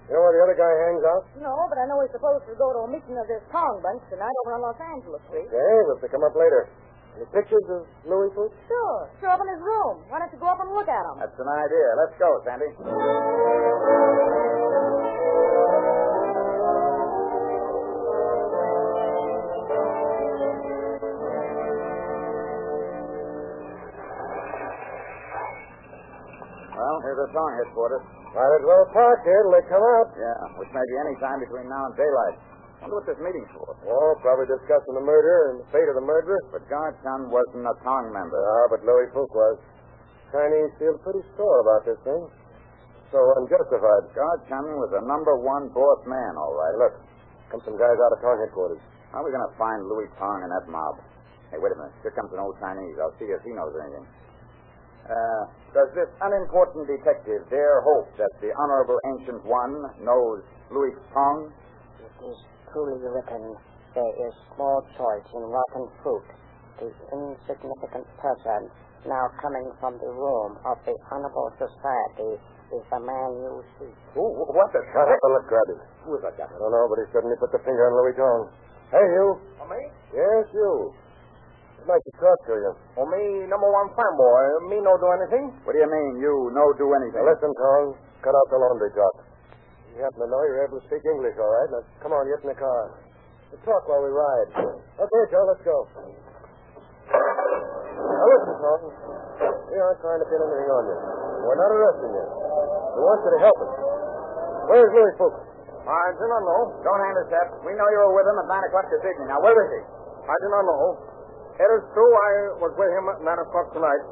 You 0.08 0.16
know 0.16 0.24
where 0.24 0.32
the 0.40 0.44
other 0.48 0.56
guy 0.56 0.72
hangs 0.88 1.04
out? 1.04 1.24
No, 1.44 1.52
but 1.68 1.76
I 1.76 1.84
know 1.84 2.00
he's 2.00 2.16
supposed 2.16 2.48
to 2.48 2.56
go 2.56 2.72
to 2.72 2.88
a 2.88 2.90
meeting 2.90 3.20
of 3.20 3.28
this 3.28 3.44
Tong 3.52 3.84
bunch 3.84 4.00
tonight 4.08 4.32
over 4.48 4.56
on 4.56 4.64
Los 4.64 4.80
Angeles 4.80 5.20
Street. 5.28 5.52
Okay, 5.52 5.78
we'll 5.84 6.00
pick 6.00 6.16
him 6.16 6.24
up 6.24 6.32
later. 6.32 6.72
Any 7.20 7.28
pictures 7.36 7.68
of 7.68 7.84
Louis 8.08 8.32
Fuchs? 8.32 8.56
Sure. 8.72 9.10
Sure 9.20 9.36
up 9.36 9.42
in 9.44 9.50
his 9.52 9.60
room. 9.60 10.06
Why 10.08 10.24
don't 10.24 10.32
you 10.32 10.40
go 10.40 10.48
up 10.48 10.64
and 10.64 10.72
look 10.72 10.88
at 10.88 11.04
him? 11.12 11.20
That's 11.20 11.36
an 11.36 11.50
idea. 11.52 11.88
Let's 12.00 12.16
go, 12.16 12.30
Sandy. 12.48 12.72
Well, 27.08 27.16
here's 27.16 27.32
the 27.32 27.40
Tong 27.40 27.54
headquarters. 27.64 28.04
Might 28.36 28.52
as 28.60 28.64
well 28.68 28.84
park 28.92 29.24
here 29.24 29.40
till 29.48 29.56
they 29.56 29.64
come 29.72 29.80
out. 29.80 30.12
Yeah, 30.20 30.60
which 30.60 30.68
may 30.76 30.84
be 30.84 30.96
any 31.08 31.16
time 31.24 31.40
between 31.40 31.72
now 31.72 31.88
and 31.88 31.96
daylight. 31.96 32.36
Wonder 32.84 33.00
what 33.00 33.08
this 33.08 33.16
meeting's 33.24 33.48
for. 33.56 33.64
Oh, 33.88 34.12
probably 34.20 34.44
discussing 34.44 34.92
the 34.92 35.08
murder 35.08 35.56
and 35.56 35.64
the 35.64 35.68
fate 35.72 35.88
of 35.88 35.96
the 35.96 36.04
murderer. 36.04 36.36
But 36.52 36.68
Godson 36.68 37.32
wasn't 37.32 37.64
a 37.64 37.76
Tong 37.80 38.12
member. 38.12 38.36
Ah, 38.36 38.68
but 38.68 38.84
Louis 38.84 39.08
Fuchs 39.16 39.32
was. 39.32 39.56
Chinese 40.36 40.76
feel 40.84 41.00
pretty 41.00 41.24
sore 41.40 41.64
about 41.64 41.88
this 41.88 41.96
thing. 42.04 42.28
So 43.16 43.24
unjustified. 43.40 44.12
Godson 44.12 44.68
was 44.76 44.92
a 45.00 45.04
number 45.08 45.40
one 45.40 45.72
boss 45.72 46.04
man, 46.04 46.36
all 46.36 46.60
right. 46.60 46.76
Look, 46.76 46.94
come 47.56 47.64
some 47.64 47.80
guys 47.80 47.96
out 48.04 48.12
of 48.12 48.20
Tong 48.20 48.36
headquarters. 48.36 48.84
How 49.16 49.24
are 49.24 49.26
we 49.26 49.32
going 49.32 49.48
to 49.48 49.56
find 49.56 49.88
Louis 49.88 50.12
Tong 50.20 50.44
and 50.44 50.52
that 50.52 50.68
mob? 50.68 51.00
Hey, 51.56 51.58
wait 51.64 51.72
a 51.72 51.80
minute. 51.80 51.96
Here 52.04 52.12
comes 52.12 52.36
an 52.36 52.44
old 52.44 52.60
Chinese. 52.60 53.00
I'll 53.00 53.16
see 53.16 53.32
if 53.32 53.40
he 53.48 53.56
knows 53.56 53.72
anything. 53.80 54.04
Uh, 55.08 55.44
does 55.78 55.94
this 55.94 56.10
unimportant 56.26 56.90
detective 56.90 57.46
dare 57.54 57.86
hope 57.86 58.10
that 58.18 58.34
the 58.42 58.50
Honorable 58.58 58.98
Ancient 59.14 59.46
One 59.46 59.86
knows 60.02 60.42
Louis 60.74 60.98
Tong? 61.14 61.54
It 62.02 62.18
is 62.26 62.38
truly 62.74 62.98
written, 62.98 63.54
there 63.94 64.16
is 64.26 64.34
small 64.58 64.82
choice 64.98 65.28
in 65.38 65.46
rotten 65.46 65.86
fruit. 66.02 66.26
The 66.82 66.90
insignificant 67.14 68.10
person 68.18 68.74
now 69.06 69.30
coming 69.38 69.70
from 69.78 70.02
the 70.02 70.10
room 70.10 70.58
of 70.66 70.82
the 70.82 70.98
Honorable 71.14 71.54
Society 71.62 72.42
is 72.74 72.84
the 72.90 72.98
man 72.98 73.30
you 73.38 73.62
see. 73.78 73.94
Who? 74.18 74.26
What 74.34 74.74
the? 74.74 74.82
Shut 74.82 75.06
up 75.06 75.22
and 75.22 75.34
let's 75.38 75.46
grab 75.46 75.68
him. 75.78 75.80
Who 76.10 76.18
is 76.18 76.26
that 76.26 76.42
guy? 76.42 76.50
I 76.50 76.58
don't 76.58 76.74
know, 76.74 76.90
but 76.90 76.98
he 77.02 77.06
suddenly 77.14 77.38
put 77.38 77.54
the 77.54 77.62
finger 77.62 77.86
on 77.86 77.94
Louis 78.02 78.18
Tong. 78.18 78.50
Hey, 78.90 79.06
you. 79.14 79.26
Oh, 79.62 79.68
me? 79.70 79.82
Yes, 80.10 80.50
you. 80.58 80.90
I'd 81.88 81.96
like 81.96 82.04
to 82.04 82.16
talk 82.20 82.36
to 82.52 82.56
you. 82.60 82.72
Oh, 83.00 83.08
me, 83.08 83.48
number 83.48 83.72
one 83.72 83.88
fanboy. 83.96 84.68
Me 84.68 84.84
no 84.84 85.00
do 85.00 85.08
anything. 85.16 85.56
What 85.64 85.72
do 85.72 85.80
you 85.80 85.88
mean, 85.88 86.20
you 86.20 86.52
no 86.52 86.76
do 86.76 86.84
anything? 86.92 87.16
Now, 87.16 87.32
listen, 87.32 87.48
Tong. 87.56 87.96
Cut 88.20 88.36
out 88.36 88.48
the 88.52 88.60
laundry 88.60 88.92
talk. 88.92 89.24
You 89.96 90.04
happen 90.04 90.20
to 90.20 90.28
know 90.28 90.44
you're 90.52 90.68
able 90.68 90.84
to 90.84 90.86
speak 90.92 91.00
English, 91.08 91.40
all 91.40 91.48
right? 91.48 91.72
Now, 91.72 91.88
come 92.04 92.12
on, 92.12 92.28
get 92.28 92.44
in 92.44 92.52
the 92.52 92.60
car. 92.60 92.92
We'll 93.56 93.64
talk 93.64 93.88
while 93.88 94.04
we 94.04 94.12
ride. 94.12 94.68
Okay, 95.00 95.24
Joe, 95.32 95.48
let's 95.48 95.64
go. 95.64 95.88
Now, 97.08 98.26
listen, 98.36 98.56
Tong. 98.60 98.84
We 99.72 99.80
aren't 99.80 100.04
trying 100.04 100.20
to 100.20 100.28
pin 100.28 100.44
anything 100.44 100.68
on 100.68 100.84
you. 100.92 100.98
We're 101.48 101.56
not 101.56 101.72
arresting 101.72 102.12
you. 102.12 102.26
We 103.00 103.00
want 103.00 103.20
you 103.24 103.32
to 103.32 103.42
help 103.48 103.58
us. 103.64 103.72
Where's 104.76 104.92
Louis 104.92 105.16
Fuchs? 105.24 105.40
I 105.88 106.04
do 106.20 106.26
not 106.28 106.44
know. 106.44 106.84
Don't 106.84 107.00
hand 107.00 107.16
us 107.16 107.32
that. 107.32 107.48
We 107.64 107.72
know 107.80 107.88
you 107.88 108.12
were 108.12 108.20
with 108.20 108.28
him 108.28 108.44
at 108.44 108.48
9 108.52 108.68
o'clock 108.76 108.92
this 108.92 109.00
evening. 109.08 109.32
Now, 109.32 109.40
where 109.40 109.56
is 109.56 109.72
he? 109.72 109.82
I 110.28 110.36
do 110.44 110.52
not 110.52 110.68
know. 110.68 111.07
It 111.58 111.70
is 111.74 111.84
true 111.98 112.14
I 112.14 112.32
was 112.62 112.74
with 112.78 112.92
him 112.94 113.06
at 113.10 113.18
9 113.26 113.46
o'clock 113.50 113.74
tonight. 113.74 114.04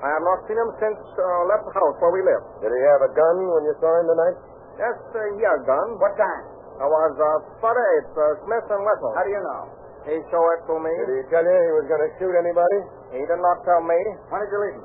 I 0.00 0.08
have 0.12 0.24
not 0.24 0.38
seen 0.48 0.56
him 0.56 0.70
since 0.80 1.00
uh, 1.16 1.24
left 1.48 1.64
the 1.68 1.74
house 1.76 1.96
where 2.00 2.12
we 2.12 2.24
live. 2.24 2.42
Did 2.64 2.72
he 2.72 2.82
have 2.88 3.02
a 3.04 3.12
gun 3.12 3.36
when 3.52 3.64
you 3.68 3.74
saw 3.80 3.90
him 4.00 4.06
tonight? 4.08 4.36
Yes, 4.80 4.96
uh, 5.12 5.20
he 5.36 5.40
had 5.44 5.60
a 5.60 5.64
gun. 5.64 5.86
What 6.00 6.16
time? 6.16 6.44
I 6.76 6.84
was 6.84 7.12
uh, 7.16 7.64
48, 7.64 7.64
uh, 7.64 8.24
Smith 8.44 8.66
and 8.68 8.82
Wesson. 8.84 9.12
How 9.16 9.24
do 9.24 9.32
you 9.32 9.40
know? 9.40 9.62
He 10.08 10.16
showed 10.28 10.50
it 10.56 10.62
to 10.68 10.74
me. 10.76 10.92
Did 10.92 11.20
he 11.20 11.24
tell 11.32 11.44
you 11.44 11.56
he 11.56 11.72
was 11.80 11.86
going 11.88 12.04
to 12.04 12.10
shoot 12.20 12.32
anybody? 12.36 12.78
He 13.16 13.24
did 13.24 13.40
not 13.40 13.64
tell 13.64 13.80
me. 13.84 13.96
When 14.28 14.38
did 14.44 14.52
you 14.52 14.60
leave 14.60 14.76
him? 14.80 14.84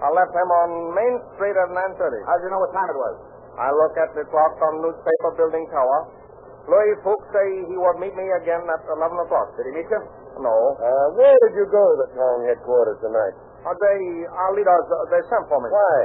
I 0.00 0.08
left 0.12 0.32
him 0.32 0.48
on 0.64 0.68
Main 0.92 1.14
Street 1.36 1.56
at 1.56 1.68
9.30. 1.72 1.96
How 2.28 2.36
did 2.40 2.48
you 2.48 2.52
know 2.52 2.60
what 2.60 2.72
time 2.72 2.88
it 2.88 2.98
was? 3.00 3.16
I 3.56 3.68
look 3.72 3.94
at 3.96 4.12
the 4.12 4.24
clock 4.28 4.56
on 4.60 4.84
newspaper 4.84 5.30
building 5.40 5.64
tower. 5.72 5.98
Louis 6.68 6.96
Fuchs 7.00 7.28
say 7.32 7.46
he 7.64 7.76
would 7.80 7.96
meet 8.00 8.12
me 8.12 8.26
again 8.40 8.60
at 8.68 8.82
11 8.84 9.24
o'clock. 9.24 9.56
Did 9.56 9.72
he 9.72 9.80
meet 9.80 9.88
you? 9.88 10.00
No. 10.36 10.56
Uh, 10.76 11.06
where 11.16 11.36
did 11.48 11.56
you 11.56 11.66
go 11.72 11.80
to 11.80 11.96
the 12.04 12.08
town 12.12 12.36
headquarters 12.44 13.00
tonight? 13.00 13.34
Uh, 13.64 13.72
they, 13.72 13.98
our 14.28 14.52
leaders, 14.52 14.86
uh, 14.92 15.08
they 15.08 15.22
sent 15.32 15.44
for 15.48 15.58
me. 15.64 15.68
Why? 15.72 15.98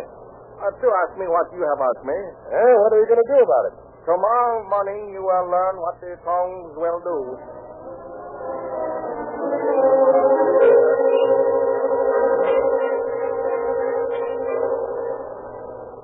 Uh, 0.62 0.72
to 0.72 0.88
ask 1.06 1.12
me 1.20 1.28
what 1.28 1.52
you 1.52 1.62
have 1.68 1.82
asked 1.84 2.06
me. 2.08 2.16
Eh, 2.16 2.74
what 2.80 2.90
are 2.96 3.00
you 3.02 3.08
going 3.12 3.20
to 3.22 3.30
do 3.30 3.40
about 3.44 3.64
it? 3.70 3.76
Tomorrow 4.08 4.66
morning 4.66 5.14
you 5.14 5.22
will 5.22 5.46
learn 5.52 5.76
what 5.78 6.00
the 6.02 6.16
tongues 6.26 6.74
will 6.80 7.02
do. 7.06 7.20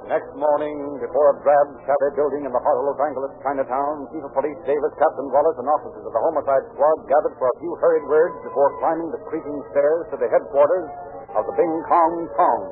Next 0.07 0.31
morning, 0.39 1.03
before 1.03 1.35
a 1.35 1.43
drab, 1.43 1.67
shabby 1.83 2.15
building 2.15 2.47
in 2.47 2.51
the 2.55 2.63
heart 2.63 2.79
of 2.79 2.87
Los 2.87 2.99
Angeles, 3.11 3.27
Chinatown, 3.43 4.07
Chief 4.07 4.23
of 4.23 4.31
Police 4.39 4.55
Davis, 4.63 4.95
Captain 4.95 5.27
Wallace, 5.35 5.59
and 5.59 5.67
officers 5.67 5.99
of 5.99 6.15
the 6.15 6.23
homicide 6.23 6.63
squad 6.71 6.97
gathered 7.11 7.35
for 7.35 7.51
a 7.51 7.59
few 7.59 7.75
hurried 7.83 8.07
words 8.07 8.39
before 8.39 8.71
climbing 8.79 9.11
the 9.11 9.19
creaking 9.27 9.59
stairs 9.75 10.07
to 10.07 10.15
the 10.15 10.31
headquarters 10.31 10.87
of 11.35 11.43
the 11.43 11.55
Bing 11.59 11.75
Kong 11.91 12.23
Tong. 12.39 12.63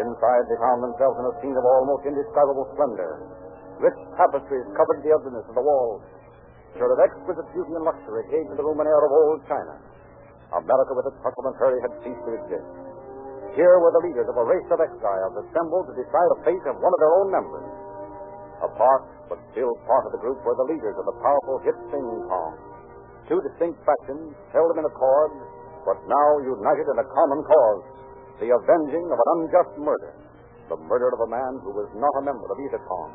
Inside, 0.00 0.44
they 0.48 0.56
found 0.56 0.80
themselves 0.88 1.20
in 1.20 1.26
a 1.28 1.34
scene 1.44 1.56
of 1.60 1.68
almost 1.68 2.08
indescribable 2.08 2.64
splendor. 2.72 3.20
Rich 3.84 4.00
tapestries 4.16 4.72
covered 4.72 5.04
the 5.04 5.12
ugliness 5.12 5.44
of 5.52 5.56
the 5.60 5.66
walls. 5.68 6.00
Sure 6.80 6.88
of 6.88 7.00
exquisite 7.04 7.44
beauty 7.52 7.76
and 7.76 7.84
luxury 7.84 8.24
gave 8.32 8.48
to 8.48 8.56
the 8.56 8.64
room 8.64 8.80
an 8.80 8.88
air 8.88 9.04
of 9.04 9.12
old 9.12 9.44
China. 9.44 9.76
America 10.48 10.96
with 10.96 11.12
its 11.12 11.20
hustle 11.20 11.44
and 11.44 11.56
hurry 11.60 11.76
had 11.84 11.92
ceased 12.00 12.24
to 12.24 12.32
exist. 12.40 12.89
Here 13.58 13.76
were 13.82 13.90
the 13.90 14.06
leaders 14.06 14.28
of 14.30 14.38
a 14.38 14.46
race 14.46 14.68
of 14.70 14.78
exiles 14.78 15.34
assembled 15.42 15.90
to 15.90 15.94
decide 15.98 16.28
the 16.38 16.42
fate 16.46 16.64
of 16.70 16.78
one 16.78 16.94
of 16.94 17.00
their 17.02 17.14
own 17.18 17.28
members. 17.34 17.68
Apart, 18.62 19.02
but 19.26 19.38
still 19.50 19.74
part 19.88 20.06
of 20.06 20.12
the 20.14 20.22
group, 20.22 20.38
were 20.46 20.54
the 20.54 20.70
leaders 20.70 20.94
of 20.94 21.06
the 21.06 21.16
powerful 21.18 21.58
Hip 21.66 21.78
Sing 21.90 22.08
Tong. 22.30 22.54
Two 23.26 23.40
distinct 23.42 23.82
factions 23.82 24.34
held 24.54 24.70
them 24.70 24.82
in 24.82 24.86
accord, 24.86 25.32
but 25.82 25.98
now 26.06 26.28
united 26.46 26.86
in 26.86 26.98
a 27.02 27.06
common 27.10 27.40
cause 27.42 27.82
the 28.38 28.54
avenging 28.54 29.06
of 29.10 29.18
an 29.18 29.28
unjust 29.36 29.74
murder. 29.78 30.12
The 30.70 30.78
murder 30.86 31.10
of 31.10 31.20
a 31.26 31.30
man 31.30 31.58
who 31.66 31.74
was 31.74 31.90
not 31.98 32.14
a 32.18 32.22
member 32.22 32.46
of 32.46 32.58
either 32.62 32.80
Kong. 32.86 33.10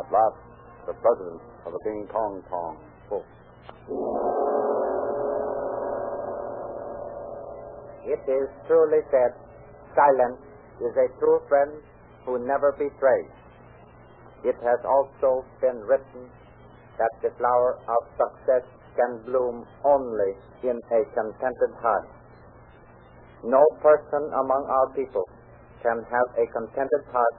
At 0.00 0.08
last, 0.08 0.40
the 0.86 0.96
president 0.98 1.40
of 1.66 1.72
the 1.72 1.80
Bing 1.84 2.08
Kong 2.08 2.42
Tong 2.48 2.74
spoke. 3.06 4.61
It 8.04 8.22
is 8.26 8.48
truly 8.66 9.00
said, 9.10 9.32
silence 9.94 10.40
is 10.80 10.94
a 10.96 11.08
true 11.18 11.40
friend 11.48 11.70
who 12.26 12.38
never 12.46 12.72
betrays. 12.72 13.30
It 14.42 14.56
has 14.58 14.80
also 14.82 15.46
been 15.60 15.78
written 15.86 16.26
that 16.98 17.14
the 17.22 17.30
flower 17.38 17.78
of 17.86 18.00
success 18.18 18.66
can 18.98 19.22
bloom 19.24 19.64
only 19.84 20.32
in 20.62 20.76
a 20.76 21.00
contented 21.14 21.72
heart. 21.80 22.08
No 23.44 23.62
person 23.80 24.22
among 24.34 24.66
our 24.68 24.88
people 24.94 25.26
can 25.82 25.98
have 26.10 26.28
a 26.38 26.46
contented 26.52 27.04
heart 27.10 27.36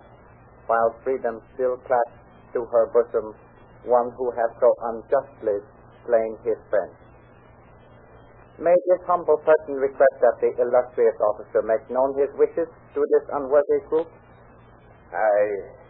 while 0.67 0.95
freedom 1.03 1.39
still 1.53 1.77
clasps 1.87 2.19
to 2.53 2.65
her 2.71 2.87
bosom 2.91 3.35
one 3.83 4.11
who 4.15 4.31
has 4.31 4.51
so 4.59 4.69
unjustly 4.91 5.59
slain 6.07 6.37
his 6.43 6.59
friend. 6.69 6.91
May 8.61 8.77
this 8.85 9.01
humble 9.09 9.41
person 9.41 9.81
request 9.81 10.15
that 10.21 10.37
the 10.37 10.53
illustrious 10.61 11.17
officer 11.33 11.65
make 11.65 11.81
known 11.89 12.13
his 12.13 12.29
wishes 12.37 12.69
to 12.69 12.99
this 13.01 13.25
unworthy 13.33 13.81
group? 13.89 14.05
I 15.09 15.33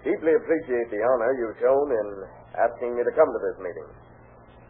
deeply 0.07 0.31
appreciate 0.35 0.87
the 0.87 1.03
honor 1.03 1.31
you've 1.35 1.59
shown 1.59 1.87
in 1.91 2.07
asking 2.55 2.95
me 2.95 3.03
to 3.03 3.13
come 3.15 3.27
to 3.27 3.41
this 3.43 3.59
meeting. 3.59 3.87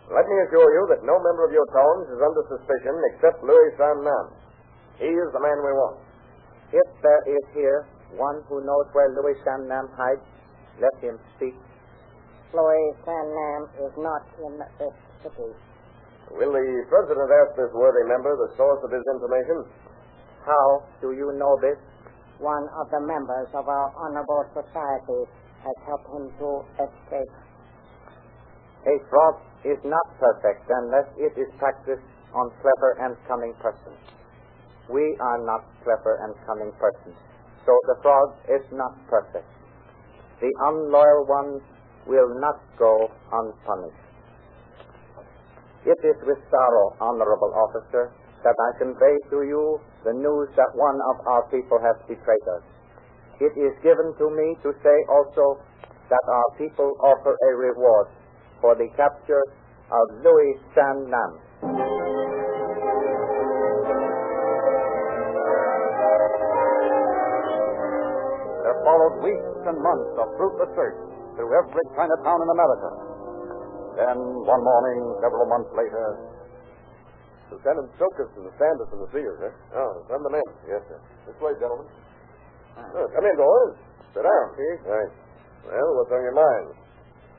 Let 0.10 0.26
me 0.26 0.36
assure 0.50 0.70
you 0.74 0.84
that 0.90 1.06
no 1.06 1.16
member 1.22 1.46
of 1.46 1.54
your 1.54 1.70
Tongs 1.70 2.08
is 2.10 2.22
under 2.22 2.44
suspicion 2.50 2.96
except 3.14 3.46
Louis 3.46 3.72
San 3.78 3.98
Nam. 4.02 4.26
He 4.98 5.10
is 5.14 5.30
the 5.30 5.42
man 5.42 5.58
we 5.62 5.74
want. 5.74 5.98
If 6.74 6.90
there 7.02 7.24
is 7.30 7.46
here 7.54 7.86
one 8.18 8.42
who 8.50 8.62
knows 8.66 8.90
where 8.94 9.10
Louis 9.14 9.38
San 9.46 9.70
Nam 9.70 9.86
hides, 9.94 10.26
let 10.82 10.94
him 11.02 11.22
speak. 11.38 11.54
Louis 12.54 12.88
San 13.06 13.26
Nam 13.38 13.62
is 13.86 13.94
not 13.98 14.22
in 14.42 14.54
this 14.82 14.98
city. 15.22 15.54
Will 16.32 16.52
the 16.56 16.68
president 16.88 17.30
ask 17.44 17.56
this 17.60 17.72
worthy 17.76 18.08
member 18.08 18.32
the 18.36 18.56
source 18.56 18.80
of 18.84 18.92
his 18.92 19.04
information? 19.12 19.68
How 20.46 20.84
do 21.02 21.12
you 21.12 21.32
know 21.36 21.56
this? 21.60 21.78
One 22.40 22.68
of 22.80 22.90
the 22.92 23.00
members 23.00 23.48
of 23.54 23.68
our 23.68 23.88
honorable 23.96 24.44
society 24.56 25.22
has 25.64 25.78
helped 25.88 26.10
him 26.12 26.28
to 26.40 26.50
escape. 26.80 27.34
A 28.84 28.96
fraud 29.08 29.36
is 29.64 29.80
not 29.88 30.04
perfect 30.20 30.68
unless 30.68 31.08
it 31.16 31.32
is 31.40 31.48
practiced 31.60 32.04
on 32.36 32.52
clever 32.60 32.92
and 33.00 33.16
cunning 33.28 33.54
persons. 33.62 34.00
We 34.92 35.16
are 35.22 35.40
not 35.46 35.64
clever 35.84 36.20
and 36.28 36.36
cunning 36.46 36.74
persons, 36.76 37.16
so 37.66 37.72
the 37.88 37.96
fraud 38.02 38.36
is 38.52 38.66
not 38.74 38.92
perfect. 39.08 39.48
The 40.42 40.52
unloyal 40.68 41.24
ones 41.24 41.62
will 42.06 42.36
not 42.42 42.60
go 42.78 43.08
unpunished. 43.32 44.03
It 45.84 46.00
is 46.00 46.16
with 46.24 46.40
sorrow, 46.48 46.96
honorable 47.04 47.52
officer, 47.52 48.12
that 48.44 48.56
I 48.56 48.70
convey 48.80 49.16
to 49.32 49.44
you 49.44 49.80
the 50.04 50.16
news 50.16 50.48
that 50.56 50.72
one 50.76 50.96
of 51.12 51.16
our 51.28 51.44
people 51.52 51.80
has 51.80 51.96
betrayed 52.08 52.48
us. 52.56 52.64
It 53.44 53.52
is 53.60 53.76
given 53.84 54.16
to 54.16 54.28
me 54.32 54.56
to 54.64 54.72
say 54.80 54.98
also 55.12 55.60
that 56.08 56.24
our 56.28 56.50
people 56.58 56.88
offer 57.04 57.36
a 57.36 57.52
reward 57.56 58.08
for 58.62 58.76
the 58.76 58.88
capture 58.96 59.44
of 59.92 60.06
Louis 60.24 60.56
San 60.72 61.12
Nam. 61.12 61.32
There 68.64 68.80
followed 68.88 69.20
weeks 69.20 69.52
and 69.68 69.78
months 69.84 70.12
of 70.16 70.28
fruitless 70.40 70.72
search 70.80 71.00
through 71.36 71.52
every 71.52 71.86
Chinatown 71.96 72.40
in 72.40 72.50
America. 72.56 73.13
Then, 73.94 74.18
one 74.42 74.64
morning, 74.66 75.00
several 75.22 75.46
months 75.46 75.70
later, 75.78 76.04
Lieutenant 77.54 77.90
Silkerson, 78.02 78.50
Sanderson, 78.58 78.98
the 79.06 79.10
seers, 79.14 79.40
eh? 79.46 79.54
Oh, 79.78 80.02
send 80.10 80.26
them 80.26 80.34
in. 80.34 80.48
Yes, 80.66 80.82
sir. 80.90 80.98
This 81.30 81.38
way, 81.38 81.54
gentlemen. 81.62 81.86
Oh, 82.98 83.06
come 83.14 83.26
in, 83.26 83.38
boys. 83.38 83.78
Sit 84.18 84.26
down. 84.26 84.46
Right. 84.90 85.14
Well, 85.70 85.90
what's 86.02 86.10
on 86.10 86.26
your 86.26 86.34
mind? 86.34 86.74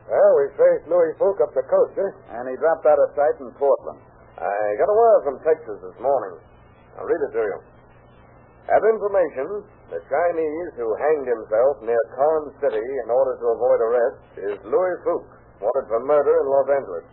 Well, 0.07 0.33
we 0.38 0.53
traced 0.55 0.87
Louis 0.87 1.17
Fook 1.19 1.43
up 1.43 1.51
the 1.57 1.67
coast, 1.67 1.97
eh? 1.99 2.12
And 2.38 2.47
he 2.47 2.55
dropped 2.61 2.87
out 2.87 3.01
of 3.03 3.09
sight 3.19 3.37
in 3.43 3.51
Portland. 3.59 3.99
I 4.38 4.79
got 4.79 4.90
a 4.90 4.97
wire 4.97 5.23
from 5.27 5.37
Texas 5.43 5.79
this 5.81 5.99
morning. 5.99 6.38
I'll 6.99 7.09
read 7.09 7.23
it 7.25 7.33
to 7.35 7.43
you. 7.43 7.59
Have 8.71 8.85
information 8.87 9.67
the 9.93 10.01
Chinese 10.09 10.71
who 10.81 10.88
hanged 10.97 11.29
himself 11.29 11.83
near 11.85 12.01
Corn 12.17 12.49
City 12.62 12.87
in 13.05 13.09
order 13.11 13.37
to 13.37 13.47
avoid 13.53 13.81
arrest 13.83 14.21
is 14.40 14.57
Louis 14.64 14.97
Fook, 15.05 15.27
wanted 15.61 15.87
for 15.90 16.01
murder 16.03 16.35
in 16.40 16.47
Los 16.51 16.69
Angeles. 16.71 17.07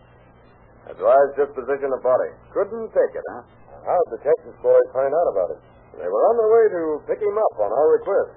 Advised 0.90 1.32
disposition 1.38 1.90
of 1.94 2.00
body. 2.02 2.30
Couldn't 2.50 2.90
take 2.90 3.14
it, 3.14 3.24
huh? 3.34 3.42
How'd 3.86 4.08
the 4.10 4.20
Texas 4.22 4.56
boys 4.62 4.88
find 4.94 5.10
out 5.14 5.28
about 5.30 5.50
it? 5.54 5.60
They 5.98 6.08
were 6.08 6.24
on 6.30 6.34
their 6.38 6.50
way 6.50 6.64
to 6.72 6.82
pick 7.06 7.20
him 7.22 7.36
up 7.38 7.54
on 7.62 7.70
our 7.70 7.88
request. 7.98 8.34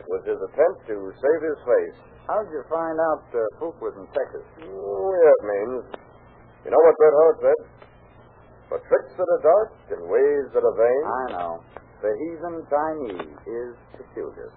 It 0.00 0.06
was 0.08 0.22
his 0.24 0.40
attempt 0.40 0.86
to 0.88 0.96
save 1.16 1.40
his 1.44 1.58
face. 1.64 1.96
How'd 2.26 2.48
you 2.48 2.64
find 2.72 2.96
out 3.12 3.24
uh, 3.36 3.40
Fook 3.60 3.76
was 3.84 3.92
in 4.00 4.06
Texas? 4.16 4.44
Oh, 4.64 5.12
yes, 5.12 5.38
means. 5.44 5.84
You 6.64 6.70
know 6.72 6.80
what 6.80 6.96
Bret 6.96 7.12
Harte 7.12 7.40
said? 7.44 7.60
For 8.72 8.78
tricks 8.88 9.12
that 9.20 9.28
are 9.28 9.42
dark 9.44 9.70
and 9.92 10.00
ways 10.08 10.46
that 10.56 10.64
are 10.64 10.76
vain. 10.80 11.02
I 11.04 11.24
know. 11.36 11.52
The 12.00 12.12
heathen 12.16 12.56
Chinese 12.72 13.36
is 13.44 13.72
peculiar. 13.96 14.48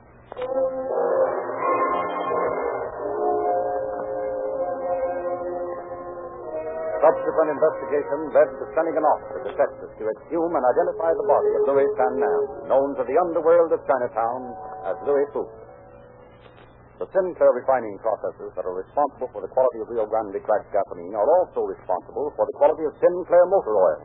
Subsequent 6.97 7.49
investigation 7.53 8.19
led 8.33 8.49
to 8.57 8.65
sending 8.73 8.97
an 8.97 9.05
officer 9.05 9.37
to 9.45 9.51
Texas 9.53 9.89
to 10.01 10.03
exhume 10.17 10.49
and 10.49 10.65
identify 10.65 11.13
the 11.13 11.27
body 11.29 11.51
of 11.53 11.61
Louis 11.69 11.89
San 11.93 12.13
Nam, 12.17 12.41
known 12.65 12.97
to 12.97 13.05
the 13.05 13.13
underworld 13.21 13.69
of 13.69 13.85
Chinatown 13.85 14.41
as 14.89 14.97
Louis 15.05 15.29
Fook. 15.29 15.45
The 16.97 17.05
Sinclair 17.13 17.53
refining 17.53 18.01
processes 18.01 18.49
that 18.57 18.65
are 18.65 18.73
responsible 18.73 19.29
for 19.29 19.45
the 19.45 19.51
quality 19.53 19.85
of 19.85 19.93
Rio 19.93 20.09
Grande 20.09 20.41
cracked 20.41 20.73
gasoline 20.73 21.13
are 21.13 21.29
also 21.37 21.69
responsible 21.69 22.33
for 22.33 22.49
the 22.49 22.57
quality 22.57 22.89
of 22.89 22.97
Sinclair 22.97 23.45
motor 23.45 23.77
oil. 23.77 24.01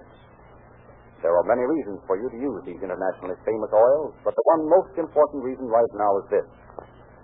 There 1.25 1.33
are 1.33 1.49
many 1.49 1.65
reasons 1.65 2.05
for 2.05 2.21
you 2.21 2.29
to 2.29 2.37
use 2.37 2.61
these 2.69 2.83
internationally 2.85 3.41
famous 3.49 3.73
oils, 3.73 4.13
but 4.21 4.37
the 4.37 4.45
one 4.53 4.69
most 4.69 4.93
important 5.01 5.41
reason 5.41 5.65
right 5.65 5.93
now 5.97 6.13
is 6.21 6.27
this. 6.29 6.49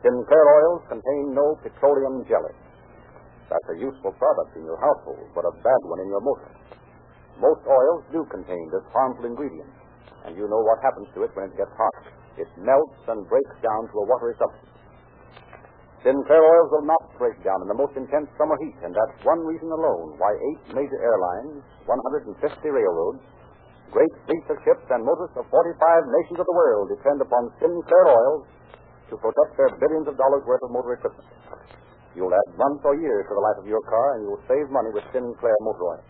Sinclair 0.01 0.47
oils 0.65 0.81
contain 0.89 1.37
no 1.37 1.61
petroleum 1.61 2.25
jelly. 2.25 2.57
That's 3.49 3.69
a 3.73 3.81
useful 3.81 4.13
product 4.13 4.53
in 4.61 4.69
your 4.69 4.77
household, 4.77 5.25
but 5.33 5.49
a 5.49 5.53
bad 5.65 5.81
one 5.89 6.05
in 6.05 6.09
your 6.13 6.21
motor. 6.21 6.53
Most 7.41 7.65
oils 7.65 8.05
do 8.13 8.21
contain 8.29 8.69
this 8.69 8.85
harmful 8.93 9.25
ingredient, 9.25 9.73
and 10.29 10.37
you 10.37 10.45
know 10.45 10.61
what 10.61 10.85
happens 10.85 11.09
to 11.17 11.25
it 11.25 11.33
when 11.33 11.49
it 11.49 11.57
gets 11.57 11.73
hot. 11.73 11.97
It 12.37 12.51
melts 12.61 13.03
and 13.09 13.25
breaks 13.25 13.57
down 13.65 13.89
to 13.89 13.95
a 14.03 14.05
watery 14.05 14.37
substance. 14.37 14.69
Sinclair 16.05 16.45
oils 16.45 16.71
will 16.71 16.87
not 16.87 17.03
break 17.19 17.35
down 17.43 17.59
in 17.65 17.69
the 17.73 17.75
most 17.75 17.97
intense 17.99 18.31
summer 18.39 18.55
heat, 18.63 18.77
and 18.85 18.95
that's 18.95 19.17
one 19.27 19.43
reason 19.43 19.67
alone 19.67 20.15
why 20.21 20.31
eight 20.31 20.63
major 20.77 21.01
airlines, 21.03 21.65
150 21.91 22.39
railroads, 22.71 23.19
great 23.91 24.13
fleets 24.29 24.47
of 24.53 24.61
ships, 24.63 24.87
and 24.93 25.03
motors 25.03 25.33
of 25.35 25.49
45 25.51 25.59
nations 26.23 26.39
of 26.39 26.47
the 26.47 26.55
world 26.55 26.93
depend 26.93 27.19
upon 27.19 27.51
Sinclair 27.59 28.07
oils 28.13 28.47
to 29.11 29.17
protect 29.19 29.57
their 29.57 29.73
billions 29.81 30.07
of 30.07 30.15
dollars 30.15 30.45
worth 30.47 30.63
of 30.63 30.71
motor 30.71 30.95
equipment. 31.01 31.27
You'll 32.19 32.35
add 32.35 32.51
months 32.59 32.83
or 32.83 32.99
years 32.99 33.31
to 33.31 33.35
the 33.39 33.45
life 33.47 33.63
of 33.63 33.71
your 33.71 33.79
car, 33.87 34.19
and 34.19 34.27
you'll 34.27 34.43
save 34.51 34.67
money 34.75 34.91
with 34.91 35.07
Sinclair 35.15 35.55
motor 35.63 35.87
oil. 35.95 36.03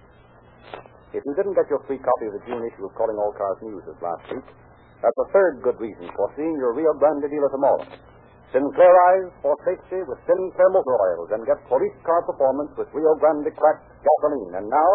If 1.12 1.20
you 1.20 1.32
didn't 1.36 1.52
get 1.52 1.68
your 1.68 1.84
free 1.84 2.00
copy 2.00 2.32
of 2.32 2.34
the 2.40 2.44
June 2.48 2.64
issue 2.64 2.88
of 2.88 2.96
Calling 2.96 3.20
All 3.20 3.36
Cars 3.36 3.60
News 3.60 3.84
this 3.84 4.00
last 4.00 4.24
week, 4.32 4.48
that's 5.04 5.20
a 5.20 5.28
third 5.36 5.60
good 5.60 5.76
reason 5.76 6.08
for 6.16 6.32
seeing 6.32 6.56
your 6.56 6.72
Rio 6.72 6.96
Grande 6.96 7.28
dealer 7.28 7.52
tomorrow. 7.52 7.84
Sinclairize 8.56 9.28
for 9.44 9.52
safety 9.68 10.00
with 10.08 10.16
Sinclair 10.24 10.72
motor 10.72 10.96
oils 10.96 11.28
and 11.36 11.44
get 11.44 11.60
police 11.68 11.96
car 12.08 12.24
performance 12.24 12.72
with 12.80 12.88
Rio 12.96 13.12
Grande 13.20 13.52
cracked 13.52 13.84
gasoline. 14.00 14.64
And 14.64 14.66
now, 14.72 14.92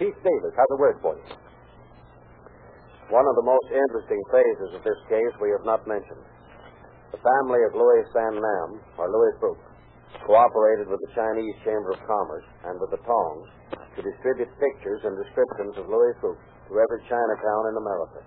Chief 0.00 0.16
Davis 0.24 0.56
has 0.56 0.68
a 0.72 0.80
word 0.80 0.96
for 1.04 1.12
you. 1.20 1.26
One 3.12 3.28
of 3.28 3.36
the 3.36 3.44
most 3.44 3.68
interesting 3.70 4.20
phases 4.32 4.70
of 4.76 4.82
this 4.88 5.00
case 5.12 5.32
we 5.36 5.52
have 5.52 5.68
not 5.68 5.84
mentioned. 5.84 6.24
The 7.12 7.20
family 7.20 7.60
of 7.68 7.76
Louis 7.76 8.02
San 8.16 8.34
Nam, 8.40 8.68
or 8.98 9.06
Louis 9.12 9.36
Fook, 9.44 9.60
cooperated 10.24 10.88
with 10.88 11.00
the 11.04 11.12
Chinese 11.12 11.56
Chamber 11.66 11.92
of 11.92 12.00
Commerce 12.06 12.46
and 12.64 12.80
with 12.80 12.94
the 12.94 13.02
Tongs 13.04 13.48
to 13.96 14.00
distribute 14.00 14.52
pictures 14.56 15.02
and 15.04 15.16
descriptions 15.18 15.76
of 15.76 15.88
Louis 15.90 16.14
Fook 16.22 16.38
to 16.68 16.72
every 16.78 17.00
Chinatown 17.08 17.62
in 17.72 17.76
America. 17.76 18.20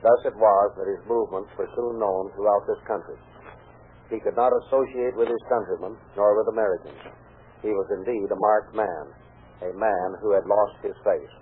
Thus 0.00 0.20
it 0.24 0.36
was 0.36 0.68
that 0.76 0.88
his 0.88 1.02
movements 1.08 1.50
were 1.56 1.68
soon 1.76 1.98
known 2.00 2.32
throughout 2.34 2.64
this 2.66 2.82
country. 2.88 3.18
He 4.10 4.20
could 4.20 4.36
not 4.36 4.52
associate 4.64 5.16
with 5.16 5.28
his 5.28 5.44
countrymen 5.48 5.96
nor 6.16 6.36
with 6.36 6.52
Americans. 6.52 7.00
He 7.62 7.72
was 7.72 7.88
indeed 7.96 8.28
a 8.28 8.36
marked 8.36 8.74
man, 8.76 9.04
a 9.64 9.72
man 9.72 10.08
who 10.20 10.32
had 10.32 10.44
lost 10.44 10.76
his 10.84 10.96
face. 11.04 11.34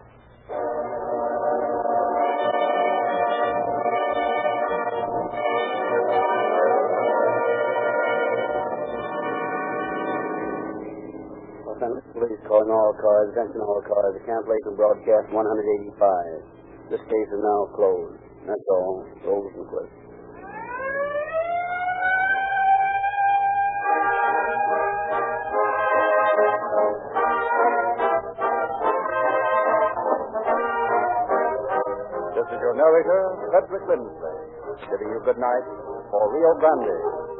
Angeles 12.32 12.48
calling 12.48 12.72
all 12.72 12.96
cars, 12.96 13.28
attention 13.36 13.60
all 13.60 13.82
cars, 13.84 14.16
the 14.16 14.24
cancellation 14.24 14.72
broadcast 14.72 15.28
185. 15.36 16.88
This 16.88 17.00
case 17.04 17.28
is 17.28 17.42
now 17.44 17.68
closed. 17.76 18.16
That's 18.48 18.68
all. 18.72 19.04
Rolls 19.28 19.52
and 19.52 19.68
clips. 19.68 19.92
This 32.32 32.48
is 32.48 32.60
your 32.64 32.74
narrator, 32.80 33.20
Frederick 33.52 33.84
Lindsley, 33.92 34.36
bidding 34.88 35.12
you 35.12 35.20
good 35.28 35.36
night 35.36 35.64
for 36.08 36.32
Rio 36.32 36.56
Grande. 36.56 37.31